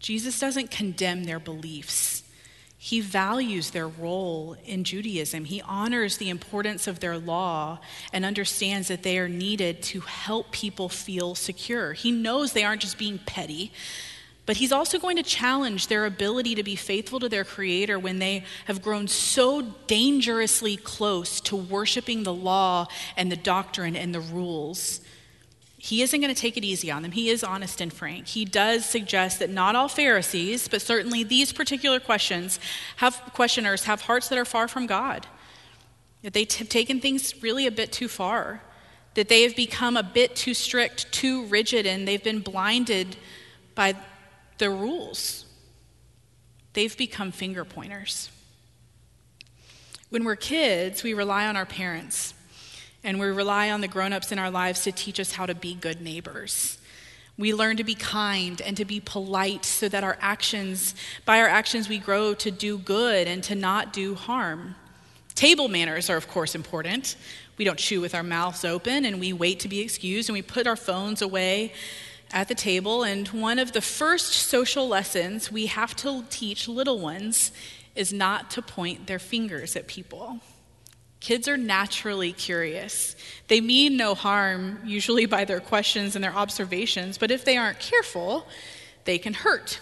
Jesus 0.00 0.40
doesn't 0.40 0.72
condemn 0.72 1.22
their 1.22 1.38
beliefs. 1.38 2.24
He 2.80 3.00
values 3.00 3.70
their 3.70 3.88
role 3.88 4.56
in 4.64 4.84
Judaism. 4.84 5.46
He 5.46 5.60
honors 5.62 6.16
the 6.16 6.30
importance 6.30 6.86
of 6.86 7.00
their 7.00 7.18
law 7.18 7.80
and 8.12 8.24
understands 8.24 8.86
that 8.86 9.02
they 9.02 9.18
are 9.18 9.28
needed 9.28 9.82
to 9.82 10.00
help 10.00 10.52
people 10.52 10.88
feel 10.88 11.34
secure. 11.34 11.92
He 11.92 12.12
knows 12.12 12.52
they 12.52 12.62
aren't 12.62 12.82
just 12.82 12.96
being 12.96 13.18
petty, 13.18 13.72
but 14.46 14.58
he's 14.58 14.70
also 14.70 15.00
going 15.00 15.16
to 15.16 15.24
challenge 15.24 15.88
their 15.88 16.06
ability 16.06 16.54
to 16.54 16.62
be 16.62 16.76
faithful 16.76 17.18
to 17.18 17.28
their 17.28 17.44
Creator 17.44 17.98
when 17.98 18.20
they 18.20 18.44
have 18.66 18.80
grown 18.80 19.08
so 19.08 19.60
dangerously 19.88 20.76
close 20.76 21.40
to 21.42 21.56
worshiping 21.56 22.22
the 22.22 22.32
law 22.32 22.86
and 23.16 23.30
the 23.30 23.36
doctrine 23.36 23.96
and 23.96 24.14
the 24.14 24.20
rules 24.20 25.00
he 25.80 26.02
isn't 26.02 26.20
going 26.20 26.34
to 26.34 26.40
take 26.40 26.56
it 26.56 26.64
easy 26.64 26.90
on 26.90 27.02
them. 27.02 27.12
He 27.12 27.30
is 27.30 27.44
honest 27.44 27.80
and 27.80 27.92
frank. 27.92 28.26
He 28.26 28.44
does 28.44 28.84
suggest 28.84 29.38
that 29.38 29.48
not 29.48 29.76
all 29.76 29.88
Pharisees, 29.88 30.66
but 30.66 30.82
certainly 30.82 31.22
these 31.22 31.52
particular 31.52 32.00
questions 32.00 32.58
have 32.96 33.14
questioners 33.32 33.84
have 33.84 34.02
hearts 34.02 34.28
that 34.28 34.38
are 34.38 34.44
far 34.44 34.66
from 34.66 34.88
God. 34.88 35.28
That 36.22 36.32
they 36.32 36.46
have 36.58 36.68
taken 36.68 37.00
things 37.00 37.40
really 37.44 37.68
a 37.68 37.70
bit 37.70 37.92
too 37.92 38.08
far. 38.08 38.60
That 39.14 39.28
they 39.28 39.42
have 39.42 39.54
become 39.54 39.96
a 39.96 40.02
bit 40.02 40.34
too 40.34 40.52
strict, 40.52 41.12
too 41.12 41.46
rigid, 41.46 41.86
and 41.86 42.08
they've 42.08 42.22
been 42.22 42.40
blinded 42.40 43.16
by 43.76 43.94
the 44.58 44.70
rules. 44.70 45.46
They've 46.72 46.96
become 46.96 47.30
finger 47.30 47.64
pointers. 47.64 48.30
When 50.10 50.24
we're 50.24 50.36
kids, 50.36 51.04
we 51.04 51.14
rely 51.14 51.46
on 51.46 51.56
our 51.56 51.66
parents 51.66 52.34
and 53.04 53.18
we 53.18 53.26
rely 53.26 53.70
on 53.70 53.80
the 53.80 53.88
grown 53.88 54.12
ups 54.12 54.32
in 54.32 54.38
our 54.38 54.50
lives 54.50 54.82
to 54.84 54.92
teach 54.92 55.20
us 55.20 55.32
how 55.32 55.46
to 55.46 55.54
be 55.54 55.74
good 55.74 56.00
neighbors. 56.00 56.78
We 57.36 57.54
learn 57.54 57.76
to 57.76 57.84
be 57.84 57.94
kind 57.94 58.60
and 58.60 58.76
to 58.76 58.84
be 58.84 59.00
polite 59.00 59.64
so 59.64 59.88
that 59.88 60.02
our 60.02 60.18
actions, 60.20 60.94
by 61.24 61.40
our 61.40 61.46
actions, 61.46 61.88
we 61.88 61.98
grow 61.98 62.34
to 62.34 62.50
do 62.50 62.78
good 62.78 63.28
and 63.28 63.44
to 63.44 63.54
not 63.54 63.92
do 63.92 64.16
harm. 64.16 64.74
Table 65.36 65.68
manners 65.68 66.10
are, 66.10 66.16
of 66.16 66.26
course, 66.26 66.56
important. 66.56 67.14
We 67.56 67.64
don't 67.64 67.78
chew 67.78 68.00
with 68.00 68.14
our 68.14 68.24
mouths 68.24 68.64
open 68.64 69.04
and 69.04 69.20
we 69.20 69.32
wait 69.32 69.60
to 69.60 69.68
be 69.68 69.80
excused 69.80 70.28
and 70.28 70.34
we 70.34 70.42
put 70.42 70.66
our 70.66 70.74
phones 70.74 71.22
away 71.22 71.72
at 72.32 72.48
the 72.48 72.56
table. 72.56 73.04
And 73.04 73.28
one 73.28 73.60
of 73.60 73.70
the 73.70 73.80
first 73.80 74.32
social 74.32 74.88
lessons 74.88 75.52
we 75.52 75.66
have 75.66 75.94
to 75.96 76.24
teach 76.30 76.66
little 76.66 76.98
ones 76.98 77.52
is 77.94 78.12
not 78.12 78.50
to 78.52 78.62
point 78.62 79.06
their 79.06 79.20
fingers 79.20 79.76
at 79.76 79.86
people. 79.86 80.40
Kids 81.20 81.48
are 81.48 81.56
naturally 81.56 82.32
curious. 82.32 83.16
They 83.48 83.60
mean 83.60 83.96
no 83.96 84.14
harm, 84.14 84.80
usually 84.84 85.26
by 85.26 85.44
their 85.44 85.60
questions 85.60 86.14
and 86.14 86.22
their 86.22 86.34
observations, 86.34 87.18
but 87.18 87.30
if 87.30 87.44
they 87.44 87.56
aren't 87.56 87.80
careful, 87.80 88.46
they 89.04 89.18
can 89.18 89.34
hurt. 89.34 89.80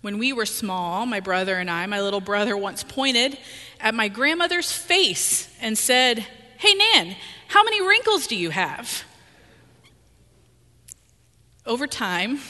When 0.00 0.18
we 0.18 0.32
were 0.32 0.46
small, 0.46 1.06
my 1.06 1.20
brother 1.20 1.56
and 1.56 1.70
I, 1.70 1.86
my 1.86 2.00
little 2.00 2.20
brother 2.20 2.56
once 2.56 2.82
pointed 2.82 3.38
at 3.80 3.94
my 3.94 4.08
grandmother's 4.08 4.72
face 4.72 5.48
and 5.60 5.76
said, 5.76 6.26
Hey, 6.58 6.74
Nan, 6.74 7.16
how 7.48 7.62
many 7.62 7.80
wrinkles 7.86 8.26
do 8.26 8.36
you 8.36 8.50
have? 8.50 9.04
over 11.68 11.86
time, 11.86 12.40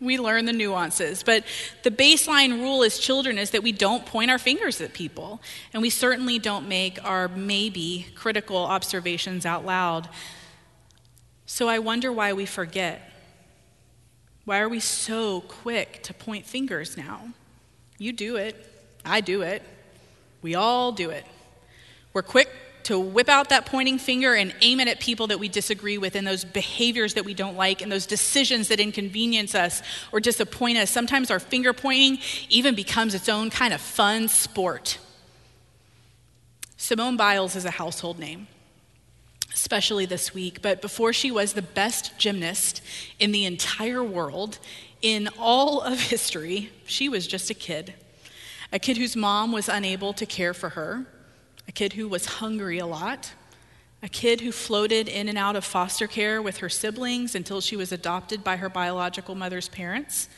we 0.00 0.18
learn 0.18 0.44
the 0.44 0.52
nuances. 0.52 1.22
But 1.22 1.44
the 1.82 1.90
baseline 1.90 2.60
rule 2.60 2.82
as 2.82 2.98
children 2.98 3.38
is 3.38 3.50
that 3.50 3.62
we 3.62 3.72
don't 3.72 4.04
point 4.04 4.30
our 4.30 4.38
fingers 4.38 4.80
at 4.80 4.92
people, 4.92 5.40
and 5.72 5.82
we 5.82 5.90
certainly 5.90 6.38
don't 6.38 6.68
make 6.68 7.02
our 7.04 7.28
maybe 7.28 8.06
critical 8.14 8.58
observations 8.58 9.46
out 9.46 9.64
loud. 9.64 10.08
So 11.46 11.68
I 11.68 11.78
wonder 11.78 12.12
why 12.12 12.32
we 12.32 12.46
forget. 12.46 13.12
Why 14.44 14.60
are 14.60 14.68
we 14.68 14.80
so 14.80 15.40
quick 15.42 16.02
to 16.04 16.14
point 16.14 16.46
fingers 16.46 16.96
now? 16.96 17.28
You 17.98 18.12
do 18.12 18.36
it. 18.36 18.72
I 19.04 19.20
do 19.20 19.42
it. 19.42 19.62
We 20.42 20.54
all 20.54 20.92
do 20.92 21.10
it. 21.10 21.24
We're 22.12 22.22
quick 22.22 22.48
to 22.86 23.00
whip 23.00 23.28
out 23.28 23.48
that 23.48 23.66
pointing 23.66 23.98
finger 23.98 24.34
and 24.34 24.54
aim 24.60 24.78
it 24.78 24.86
at 24.86 25.00
people 25.00 25.26
that 25.26 25.40
we 25.40 25.48
disagree 25.48 25.98
with 25.98 26.14
and 26.14 26.24
those 26.24 26.44
behaviors 26.44 27.14
that 27.14 27.24
we 27.24 27.34
don't 27.34 27.56
like 27.56 27.82
and 27.82 27.90
those 27.90 28.06
decisions 28.06 28.68
that 28.68 28.78
inconvenience 28.78 29.56
us 29.56 29.82
or 30.12 30.20
disappoint 30.20 30.78
us. 30.78 30.88
Sometimes 30.88 31.28
our 31.32 31.40
finger 31.40 31.72
pointing 31.72 32.18
even 32.48 32.76
becomes 32.76 33.12
its 33.12 33.28
own 33.28 33.50
kind 33.50 33.74
of 33.74 33.80
fun 33.80 34.28
sport. 34.28 34.98
Simone 36.76 37.16
Biles 37.16 37.56
is 37.56 37.64
a 37.64 37.72
household 37.72 38.20
name, 38.20 38.46
especially 39.52 40.06
this 40.06 40.32
week, 40.32 40.62
but 40.62 40.80
before 40.80 41.12
she 41.12 41.32
was 41.32 41.54
the 41.54 41.62
best 41.62 42.16
gymnast 42.18 42.82
in 43.18 43.32
the 43.32 43.46
entire 43.46 44.04
world, 44.04 44.60
in 45.02 45.28
all 45.40 45.80
of 45.80 45.98
history, 45.98 46.70
she 46.84 47.08
was 47.08 47.26
just 47.26 47.50
a 47.50 47.54
kid. 47.54 47.94
A 48.72 48.78
kid 48.78 48.96
whose 48.96 49.16
mom 49.16 49.50
was 49.50 49.68
unable 49.68 50.12
to 50.12 50.24
care 50.24 50.54
for 50.54 50.68
her, 50.70 51.06
a 51.68 51.72
kid 51.72 51.94
who 51.94 52.08
was 52.08 52.26
hungry 52.26 52.78
a 52.78 52.86
lot, 52.86 53.32
a 54.02 54.08
kid 54.08 54.40
who 54.40 54.52
floated 54.52 55.08
in 55.08 55.28
and 55.28 55.38
out 55.38 55.56
of 55.56 55.64
foster 55.64 56.06
care 56.06 56.40
with 56.40 56.58
her 56.58 56.68
siblings 56.68 57.34
until 57.34 57.60
she 57.60 57.76
was 57.76 57.92
adopted 57.92 58.44
by 58.44 58.56
her 58.56 58.68
biological 58.68 59.34
mother's 59.34 59.68
parents. 59.68 60.28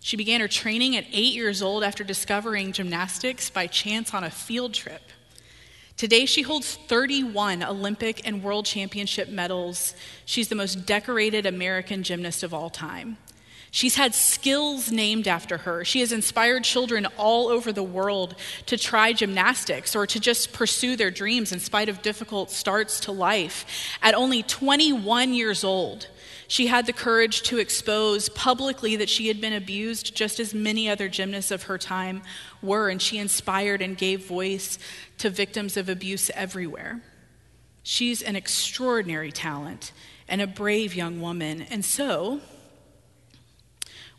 She 0.00 0.16
began 0.16 0.40
her 0.40 0.48
training 0.48 0.96
at 0.96 1.06
eight 1.12 1.34
years 1.34 1.62
old 1.62 1.84
after 1.84 2.02
discovering 2.02 2.72
gymnastics 2.72 3.50
by 3.50 3.66
chance 3.66 4.14
on 4.14 4.24
a 4.24 4.30
field 4.30 4.74
trip. 4.74 5.02
Today, 5.96 6.24
she 6.24 6.40
holds 6.40 6.76
31 6.76 7.62
Olympic 7.62 8.26
and 8.26 8.42
World 8.42 8.64
Championship 8.64 9.28
medals. 9.28 9.94
She's 10.24 10.48
the 10.48 10.54
most 10.54 10.86
decorated 10.86 11.44
American 11.44 12.02
gymnast 12.02 12.42
of 12.42 12.54
all 12.54 12.70
time. 12.70 13.18
She's 13.72 13.94
had 13.94 14.14
skills 14.14 14.90
named 14.90 15.28
after 15.28 15.58
her. 15.58 15.84
She 15.84 16.00
has 16.00 16.10
inspired 16.10 16.64
children 16.64 17.06
all 17.16 17.48
over 17.48 17.72
the 17.72 17.84
world 17.84 18.34
to 18.66 18.76
try 18.76 19.12
gymnastics 19.12 19.94
or 19.94 20.06
to 20.08 20.18
just 20.18 20.52
pursue 20.52 20.96
their 20.96 21.12
dreams 21.12 21.52
in 21.52 21.60
spite 21.60 21.88
of 21.88 22.02
difficult 22.02 22.50
starts 22.50 22.98
to 23.00 23.12
life. 23.12 23.64
At 24.02 24.14
only 24.14 24.42
21 24.42 25.34
years 25.34 25.62
old, 25.62 26.08
she 26.48 26.66
had 26.66 26.86
the 26.86 26.92
courage 26.92 27.42
to 27.42 27.58
expose 27.58 28.28
publicly 28.30 28.96
that 28.96 29.08
she 29.08 29.28
had 29.28 29.40
been 29.40 29.52
abused 29.52 30.16
just 30.16 30.40
as 30.40 30.52
many 30.52 30.90
other 30.90 31.08
gymnasts 31.08 31.52
of 31.52 31.64
her 31.64 31.78
time 31.78 32.22
were, 32.60 32.88
and 32.88 33.00
she 33.00 33.18
inspired 33.18 33.80
and 33.80 33.96
gave 33.96 34.26
voice 34.26 34.80
to 35.18 35.30
victims 35.30 35.76
of 35.76 35.88
abuse 35.88 36.28
everywhere. 36.34 37.02
She's 37.84 38.20
an 38.20 38.34
extraordinary 38.34 39.30
talent 39.30 39.92
and 40.26 40.42
a 40.42 40.48
brave 40.48 40.92
young 40.92 41.20
woman, 41.20 41.62
and 41.62 41.84
so 41.84 42.40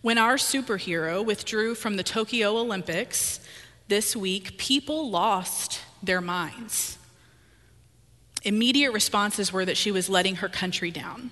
when 0.02 0.18
our 0.18 0.36
superhero 0.36 1.24
withdrew 1.24 1.76
from 1.76 1.96
the 1.96 2.04
Tokyo 2.04 2.58
Olympics 2.58 3.40
this 3.88 4.16
week, 4.16 4.58
people 4.58 5.10
lost 5.10 5.82
their 6.02 6.22
minds. 6.22 6.98
Immediate 8.44 8.92
responses 8.92 9.54
were 9.54 9.66
that 9.66 9.78
she 9.78 9.92
was 9.92 10.10
letting 10.10 10.38
her 10.38 10.50
country 10.50 10.90
down, 10.90 11.30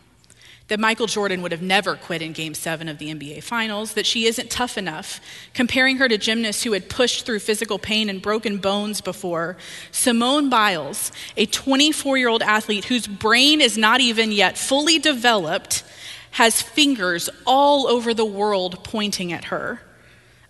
that 0.68 0.80
Michael 0.80 1.08
Jordan 1.08 1.42
would 1.42 1.52
have 1.52 1.64
never 1.64 1.96
quit 1.96 2.22
in 2.22 2.34
game 2.34 2.54
seven 2.54 2.88
of 2.88 3.00
the 3.00 3.12
NBA 3.12 3.42
Finals, 3.42 3.94
that 3.94 4.06
she 4.06 4.28
isn't 4.28 4.52
tough 4.52 4.78
enough, 4.78 5.20
comparing 5.56 5.98
her 5.98 6.08
to 6.08 6.20
gymnasts 6.20 6.64
who 6.64 6.74
had 6.74 6.90
pushed 6.90 7.26
through 7.26 7.40
physical 7.40 7.80
pain 7.80 8.08
and 8.08 8.22
broken 8.22 8.58
bones 8.58 9.02
before. 9.02 9.58
Simone 9.92 10.52
Biles, 10.52 11.12
a 11.36 11.48
24 11.48 12.20
year 12.20 12.30
old 12.30 12.44
athlete 12.44 12.86
whose 12.86 13.08
brain 13.08 13.62
is 13.62 13.80
not 13.80 14.00
even 14.00 14.32
yet 14.32 14.60
fully 14.60 15.00
developed, 15.00 15.84
has 16.32 16.62
fingers 16.62 17.30
all 17.46 17.88
over 17.88 18.14
the 18.14 18.26
world 18.26 18.84
pointing 18.84 19.34
at 19.34 19.46
her, 19.46 19.82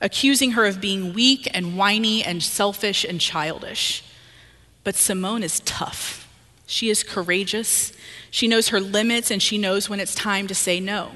accusing 0.02 0.52
her 0.52 0.65
of 0.65 0.82
being 0.82 1.13
weak 1.13 1.48
and 1.54 1.78
whiny 1.78 2.24
and 2.24 2.42
selfish 2.42 3.04
and 3.04 3.20
childish. 3.20 4.04
But 4.84 4.96
Simone 4.96 5.44
is 5.44 5.60
tough. 5.62 6.28
She 6.65 6.89
is 6.89 7.04
courageous. 7.04 7.92
She 8.30 8.48
knows 8.48 8.70
her 8.70 8.80
limits 8.80 9.32
and 9.32 9.42
she 9.42 9.58
knows 9.58 9.89
when 9.89 10.00
it's 10.00 10.15
time 10.15 10.48
to 10.48 10.56
say 10.56 10.80
no. 10.80 11.12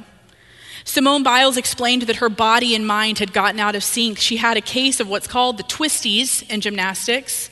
Simone 0.86 1.24
Biles 1.24 1.58
explained 1.58 2.04
that 2.04 2.18
her 2.18 2.30
body 2.30 2.76
and 2.76 2.86
mind 2.86 3.20
had 3.20 3.32
gotten 3.32 3.60
out 3.60 3.76
of 3.76 3.84
sync. 3.84 4.20
She 4.20 4.38
had 4.38 4.58
a 4.58 4.62
case 4.62 5.00
of 5.00 5.08
what's 5.08 5.28
called 5.28 5.58
the 5.58 5.64
twisties 5.64 6.50
in 6.50 6.60
gymnastics, 6.60 7.50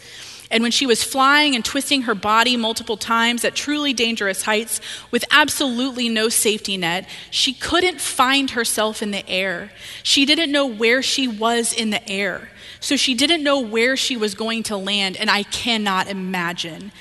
and 0.52 0.62
when 0.62 0.72
she 0.72 0.86
was 0.86 1.04
flying 1.04 1.56
and 1.56 1.64
twisting 1.64 2.04
her 2.04 2.14
body 2.14 2.58
multiple 2.58 2.98
times 2.98 3.44
at 3.44 3.56
truly 3.56 3.94
dangerous 3.94 4.44
heights 4.44 4.82
with 5.10 5.26
absolutely 5.32 6.10
no 6.10 6.30
safety 6.30 6.78
net, 6.78 7.08
she 7.32 7.54
couldn't 7.54 8.02
find 8.02 8.52
herself 8.52 9.02
in 9.02 9.12
the 9.12 9.28
air. 9.28 9.72
She 10.04 10.26
didn't 10.26 10.52
know 10.52 10.66
where 10.66 11.02
she 11.02 11.28
was 11.28 11.74
in 11.74 11.90
the 11.90 12.08
air. 12.10 12.50
So 12.80 12.96
she 12.96 13.14
didn't 13.14 13.44
know 13.44 13.60
where 13.60 13.96
she 13.96 14.18
was 14.18 14.36
going 14.36 14.64
to 14.64 14.78
land, 14.78 15.16
and 15.16 15.30
I 15.30 15.44
cannot 15.44 16.08
imagine 16.08 16.92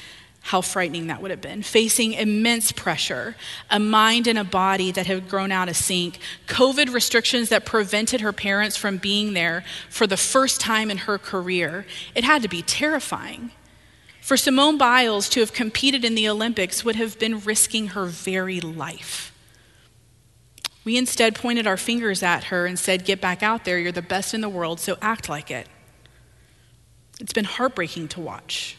how 0.43 0.61
frightening 0.61 1.09
that 1.09 1.21
would 1.21 1.31
have 1.31 1.41
been. 1.41 1.63
Facing 1.63 2.15
immense 2.15 2.73
pressure, 2.73 3.37
a 3.71 3.79
mind 3.79 4.27
and 4.27 4.39
a 4.39 4.45
body 4.45 4.91
that 4.91 5.07
had 5.07 5.29
grown 5.29 5.53
out 5.53 5.69
of 5.69 5.77
sync, 5.77 6.19
COVID 6.47 6.93
restrictions 6.93 7.51
that 7.51 7.65
prevented 7.65 8.21
her 8.21 8.33
parents 8.33 8.77
from 8.77 8.97
being 8.97 9.35
there 9.35 9.65
for 9.89 10.07
the 10.07 10.17
first 10.17 10.61
time 10.61 10.91
in 10.91 10.99
her 10.99 11.19
career. 11.19 11.87
It 12.15 12.25
had 12.25 12.43
to 12.43 12.49
be 12.49 12.63
terrifying. 12.63 13.53
For 14.21 14.37
Simone 14.37 14.79
Biles 14.79 15.29
to 15.31 15.41
have 15.41 15.53
competed 15.53 16.05
in 16.05 16.15
the 16.15 16.29
Olympics 16.29 16.85
would 16.85 16.97
have 16.97 17.19
been 17.19 17.41
risking 17.41 17.89
her 17.89 18.07
very 18.07 18.61
life. 18.61 19.35
We 20.85 20.97
instead 20.97 21.35
pointed 21.35 21.67
our 21.67 21.77
fingers 21.77 22.23
at 22.23 22.45
her 22.45 22.65
and 22.65 22.79
said, 22.79 23.05
Get 23.05 23.21
back 23.21 23.43
out 23.43 23.65
there. 23.65 23.79
You're 23.79 23.93
the 23.93 24.03
best 24.03 24.33
in 24.33 24.41
the 24.41 24.49
world, 24.49 24.81
so 24.81 24.97
act 25.03 25.29
like 25.29 25.51
it. 25.51 25.69
It's 27.21 27.35
been 27.35 27.45
heartbreaking 27.45 28.09
to 28.09 28.21
watch. 28.21 28.77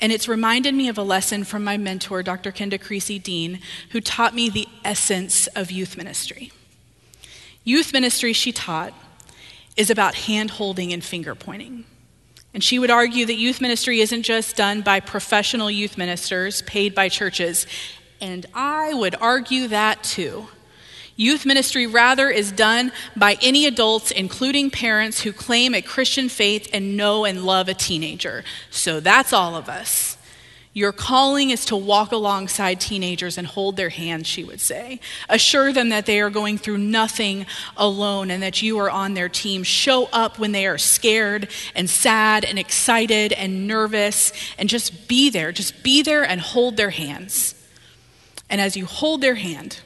And 0.00 0.12
it's 0.12 0.28
reminded 0.28 0.74
me 0.74 0.88
of 0.88 0.96
a 0.96 1.02
lesson 1.02 1.44
from 1.44 1.64
my 1.64 1.76
mentor, 1.76 2.22
Dr. 2.22 2.52
Kenda 2.52 2.80
Creasy 2.80 3.18
Dean, 3.18 3.60
who 3.90 4.00
taught 4.00 4.34
me 4.34 4.48
the 4.48 4.68
essence 4.84 5.48
of 5.48 5.70
youth 5.70 5.96
ministry. 5.96 6.52
Youth 7.64 7.92
ministry, 7.92 8.32
she 8.32 8.52
taught, 8.52 8.94
is 9.76 9.90
about 9.90 10.14
hand 10.14 10.52
holding 10.52 10.92
and 10.92 11.02
finger 11.02 11.34
pointing. 11.34 11.84
And 12.54 12.64
she 12.64 12.78
would 12.78 12.90
argue 12.90 13.26
that 13.26 13.34
youth 13.34 13.60
ministry 13.60 14.00
isn't 14.00 14.22
just 14.22 14.56
done 14.56 14.82
by 14.82 15.00
professional 15.00 15.70
youth 15.70 15.98
ministers 15.98 16.62
paid 16.62 16.94
by 16.94 17.08
churches. 17.08 17.66
And 18.20 18.46
I 18.54 18.94
would 18.94 19.14
argue 19.20 19.68
that 19.68 20.02
too. 20.02 20.48
Youth 21.18 21.44
ministry, 21.44 21.84
rather, 21.84 22.30
is 22.30 22.52
done 22.52 22.92
by 23.16 23.36
any 23.42 23.66
adults, 23.66 24.12
including 24.12 24.70
parents, 24.70 25.22
who 25.22 25.32
claim 25.32 25.74
a 25.74 25.82
Christian 25.82 26.28
faith 26.28 26.68
and 26.72 26.96
know 26.96 27.24
and 27.24 27.44
love 27.44 27.68
a 27.68 27.74
teenager. 27.74 28.44
So 28.70 29.00
that's 29.00 29.32
all 29.32 29.56
of 29.56 29.68
us. 29.68 30.16
Your 30.72 30.92
calling 30.92 31.50
is 31.50 31.64
to 31.64 31.76
walk 31.76 32.12
alongside 32.12 32.78
teenagers 32.78 33.36
and 33.36 33.48
hold 33.48 33.76
their 33.76 33.88
hands, 33.88 34.28
she 34.28 34.44
would 34.44 34.60
say. 34.60 35.00
Assure 35.28 35.72
them 35.72 35.88
that 35.88 36.06
they 36.06 36.20
are 36.20 36.30
going 36.30 36.56
through 36.56 36.78
nothing 36.78 37.46
alone 37.76 38.30
and 38.30 38.40
that 38.44 38.62
you 38.62 38.78
are 38.78 38.90
on 38.90 39.14
their 39.14 39.28
team. 39.28 39.64
Show 39.64 40.04
up 40.12 40.38
when 40.38 40.52
they 40.52 40.68
are 40.68 40.78
scared 40.78 41.48
and 41.74 41.90
sad 41.90 42.44
and 42.44 42.60
excited 42.60 43.32
and 43.32 43.66
nervous 43.66 44.32
and 44.56 44.68
just 44.68 45.08
be 45.08 45.30
there. 45.30 45.50
Just 45.50 45.82
be 45.82 46.00
there 46.00 46.22
and 46.22 46.40
hold 46.40 46.76
their 46.76 46.90
hands. 46.90 47.56
And 48.48 48.60
as 48.60 48.76
you 48.76 48.86
hold 48.86 49.20
their 49.20 49.34
hand, 49.34 49.80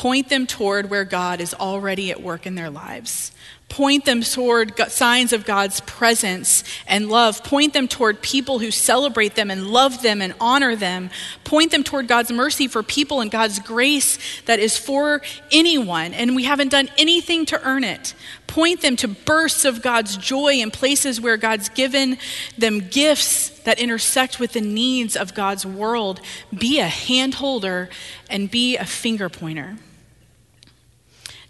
Point 0.00 0.30
them 0.30 0.46
toward 0.46 0.88
where 0.88 1.04
God 1.04 1.42
is 1.42 1.52
already 1.52 2.10
at 2.10 2.22
work 2.22 2.46
in 2.46 2.54
their 2.54 2.70
lives. 2.70 3.32
Point 3.68 4.06
them 4.06 4.22
toward 4.22 4.72
signs 4.90 5.34
of 5.34 5.44
God's 5.44 5.80
presence 5.82 6.64
and 6.86 7.10
love. 7.10 7.44
Point 7.44 7.74
them 7.74 7.86
toward 7.86 8.22
people 8.22 8.60
who 8.60 8.70
celebrate 8.70 9.34
them 9.34 9.50
and 9.50 9.66
love 9.66 10.00
them 10.00 10.22
and 10.22 10.32
honor 10.40 10.74
them. 10.74 11.10
Point 11.44 11.70
them 11.70 11.84
toward 11.84 12.08
God's 12.08 12.32
mercy 12.32 12.66
for 12.66 12.82
people 12.82 13.20
and 13.20 13.30
God's 13.30 13.58
grace 13.58 14.18
that 14.46 14.58
is 14.58 14.78
for 14.78 15.20
anyone, 15.52 16.14
and 16.14 16.34
we 16.34 16.44
haven't 16.44 16.70
done 16.70 16.88
anything 16.96 17.44
to 17.44 17.62
earn 17.62 17.84
it. 17.84 18.14
Point 18.46 18.80
them 18.80 18.96
to 18.96 19.08
bursts 19.08 19.66
of 19.66 19.82
God's 19.82 20.16
joy 20.16 20.54
in 20.54 20.70
places 20.70 21.20
where 21.20 21.36
God's 21.36 21.68
given 21.68 22.16
them 22.56 22.88
gifts 22.88 23.50
that 23.64 23.78
intersect 23.78 24.40
with 24.40 24.54
the 24.54 24.62
needs 24.62 25.14
of 25.14 25.34
God's 25.34 25.66
world. 25.66 26.22
Be 26.58 26.80
a 26.80 26.88
handholder 26.88 27.90
and 28.30 28.50
be 28.50 28.78
a 28.78 28.86
finger 28.86 29.28
pointer. 29.28 29.76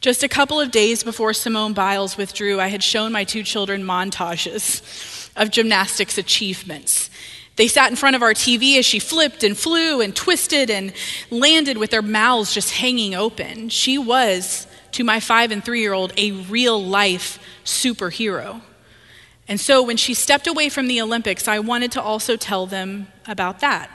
Just 0.00 0.22
a 0.22 0.28
couple 0.28 0.58
of 0.58 0.70
days 0.70 1.04
before 1.04 1.34
Simone 1.34 1.74
Biles 1.74 2.16
withdrew, 2.16 2.58
I 2.58 2.68
had 2.68 2.82
shown 2.82 3.12
my 3.12 3.24
two 3.24 3.42
children 3.42 3.82
montages 3.82 5.30
of 5.36 5.50
gymnastics 5.50 6.16
achievements. 6.16 7.10
They 7.56 7.68
sat 7.68 7.90
in 7.90 7.96
front 7.96 8.16
of 8.16 8.22
our 8.22 8.32
TV 8.32 8.78
as 8.78 8.86
she 8.86 8.98
flipped 8.98 9.44
and 9.44 9.54
flew 9.54 10.00
and 10.00 10.16
twisted 10.16 10.70
and 10.70 10.94
landed 11.30 11.76
with 11.76 11.90
their 11.90 12.00
mouths 12.00 12.54
just 12.54 12.72
hanging 12.72 13.14
open. 13.14 13.68
She 13.68 13.98
was, 13.98 14.66
to 14.92 15.04
my 15.04 15.20
five 15.20 15.50
and 15.50 15.62
three 15.62 15.82
year 15.82 15.92
old, 15.92 16.14
a 16.16 16.32
real 16.32 16.82
life 16.82 17.38
superhero. 17.66 18.62
And 19.48 19.60
so 19.60 19.82
when 19.82 19.98
she 19.98 20.14
stepped 20.14 20.46
away 20.46 20.70
from 20.70 20.88
the 20.88 21.02
Olympics, 21.02 21.46
I 21.46 21.58
wanted 21.58 21.92
to 21.92 22.02
also 22.02 22.36
tell 22.36 22.64
them 22.64 23.08
about 23.26 23.60
that, 23.60 23.90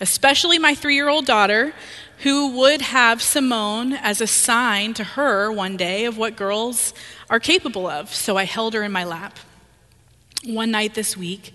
especially 0.00 0.58
my 0.58 0.74
three 0.74 0.94
year 0.94 1.08
old 1.08 1.26
daughter, 1.26 1.74
who 2.22 2.56
would 2.58 2.80
have 2.80 3.22
Simone 3.22 3.92
as 3.92 4.20
a 4.20 4.26
sign 4.26 4.92
to 4.94 5.04
her 5.04 5.52
one 5.52 5.76
day 5.76 6.04
of 6.04 6.18
what 6.18 6.36
girls 6.36 6.92
are 7.30 7.38
capable 7.38 7.86
of. 7.86 8.12
So 8.12 8.36
I 8.36 8.44
held 8.44 8.74
her 8.74 8.82
in 8.82 8.90
my 8.90 9.04
lap 9.04 9.38
one 10.44 10.70
night 10.70 10.94
this 10.94 11.16
week, 11.16 11.52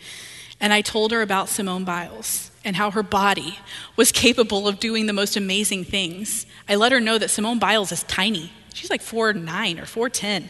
and 0.60 0.72
I 0.72 0.82
told 0.82 1.12
her 1.12 1.22
about 1.22 1.50
Simone 1.50 1.84
Biles 1.84 2.52
and 2.64 2.76
how 2.76 2.92
her 2.92 3.04
body 3.04 3.60
was 3.96 4.12
capable 4.12 4.68
of 4.68 4.80
doing 4.80 5.06
the 5.06 5.14
most 5.14 5.36
amazing 5.36 5.84
things. 5.84 6.46
I 6.68 6.76
let 6.76 6.92
her 6.92 7.02
know 7.02 7.18
that 7.18 7.30
Simone 7.30 7.60
Biles 7.60 7.92
is 7.92 8.04
tiny. 8.04 8.52
She's 8.74 8.90
like 8.90 9.02
4'9 9.02 9.80
or 9.80 10.10
4'10. 10.10 10.50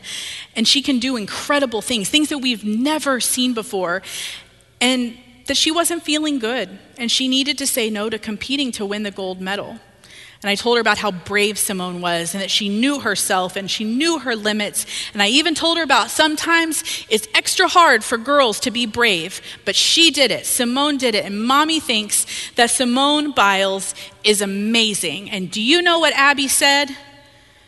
And 0.56 0.67
she 0.67 0.82
can 0.82 0.99
do 0.99 1.15
incredible 1.15 1.82
things, 1.82 2.10
things 2.10 2.29
that 2.29 2.38
we've 2.38 2.63
never 2.63 3.19
seen 3.19 3.53
before. 3.53 4.03
And 4.79 5.17
that 5.47 5.58
she 5.58 5.71
wasn't 5.71 6.03
feeling 6.03 6.39
good. 6.39 6.79
And 6.97 7.12
she 7.12 7.27
needed 7.27 7.58
to 7.58 7.67
say 7.67 7.89
no 7.89 8.10
to 8.10 8.19
competing 8.19 8.71
to 8.73 8.86
win 8.86 9.03
the 9.03 9.12
gold 9.12 9.41
medal. 9.41 9.79
And 10.43 10.49
I 10.49 10.56
told 10.56 10.75
her 10.75 10.82
about 10.82 10.97
how 10.97 11.12
brave 11.12 11.58
Simone 11.58 12.01
was 12.01 12.34
and 12.34 12.43
that 12.43 12.51
she 12.51 12.67
knew 12.67 12.99
herself 12.99 13.56
and 13.56 13.71
she 13.71 13.86
knew 13.86 14.19
her 14.19 14.36
limits. 14.36 14.86
And 15.13 15.23
I 15.23 15.29
even 15.29 15.56
told 15.56 15.77
her 15.77 15.84
about 15.84 16.12
sometimes 16.12 16.84
it's 17.10 17.29
extra 17.34 17.69
hard 17.69 18.03
for 18.03 18.17
girls 18.17 18.60
to 18.62 18.71
be 18.71 18.86
brave, 18.86 19.39
but 19.63 19.73
she 19.73 20.12
did 20.12 20.32
it. 20.32 20.45
Simone 20.45 20.97
did 20.97 21.15
it. 21.15 21.23
And 21.23 21.45
mommy 21.45 21.79
thinks 21.79 22.25
that 22.56 22.71
Simone 22.71 23.32
Biles 23.32 23.95
is 24.25 24.41
amazing. 24.41 25.32
And 25.32 25.49
do 25.49 25.62
you 25.62 25.82
know 25.82 25.99
what 25.99 26.13
Abby 26.13 26.49
said? 26.49 26.89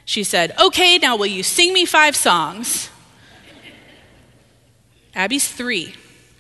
She 0.03 0.25
said, 0.25 0.53
Okay, 0.59 0.97
now 0.97 1.15
will 1.15 1.25
you 1.27 1.43
sing 1.43 1.71
me 1.71 1.85
five 1.85 2.15
songs? 2.17 2.89
Abby's 5.15 5.49
three. 5.49 5.95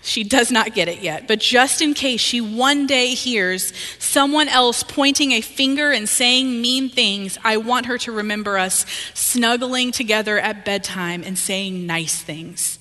She 0.05 0.23
does 0.23 0.51
not 0.51 0.75
get 0.75 0.87
it 0.87 1.01
yet, 1.01 1.27
but 1.27 1.39
just 1.39 1.81
in 1.81 1.95
case 1.95 2.21
she 2.21 2.39
one 2.39 2.85
day 2.85 3.15
hears 3.15 3.73
someone 3.97 4.47
else 4.47 4.83
pointing 4.83 5.31
a 5.31 5.41
finger 5.41 5.91
and 5.91 6.07
saying 6.07 6.61
mean 6.61 6.89
things, 6.89 7.39
I 7.43 7.57
want 7.57 7.87
her 7.87 7.97
to 7.97 8.11
remember 8.11 8.59
us 8.59 8.85
snuggling 9.15 9.91
together 9.91 10.37
at 10.37 10.63
bedtime 10.63 11.23
and 11.23 11.35
saying 11.35 11.87
nice 11.87 12.21
things. 12.21 12.77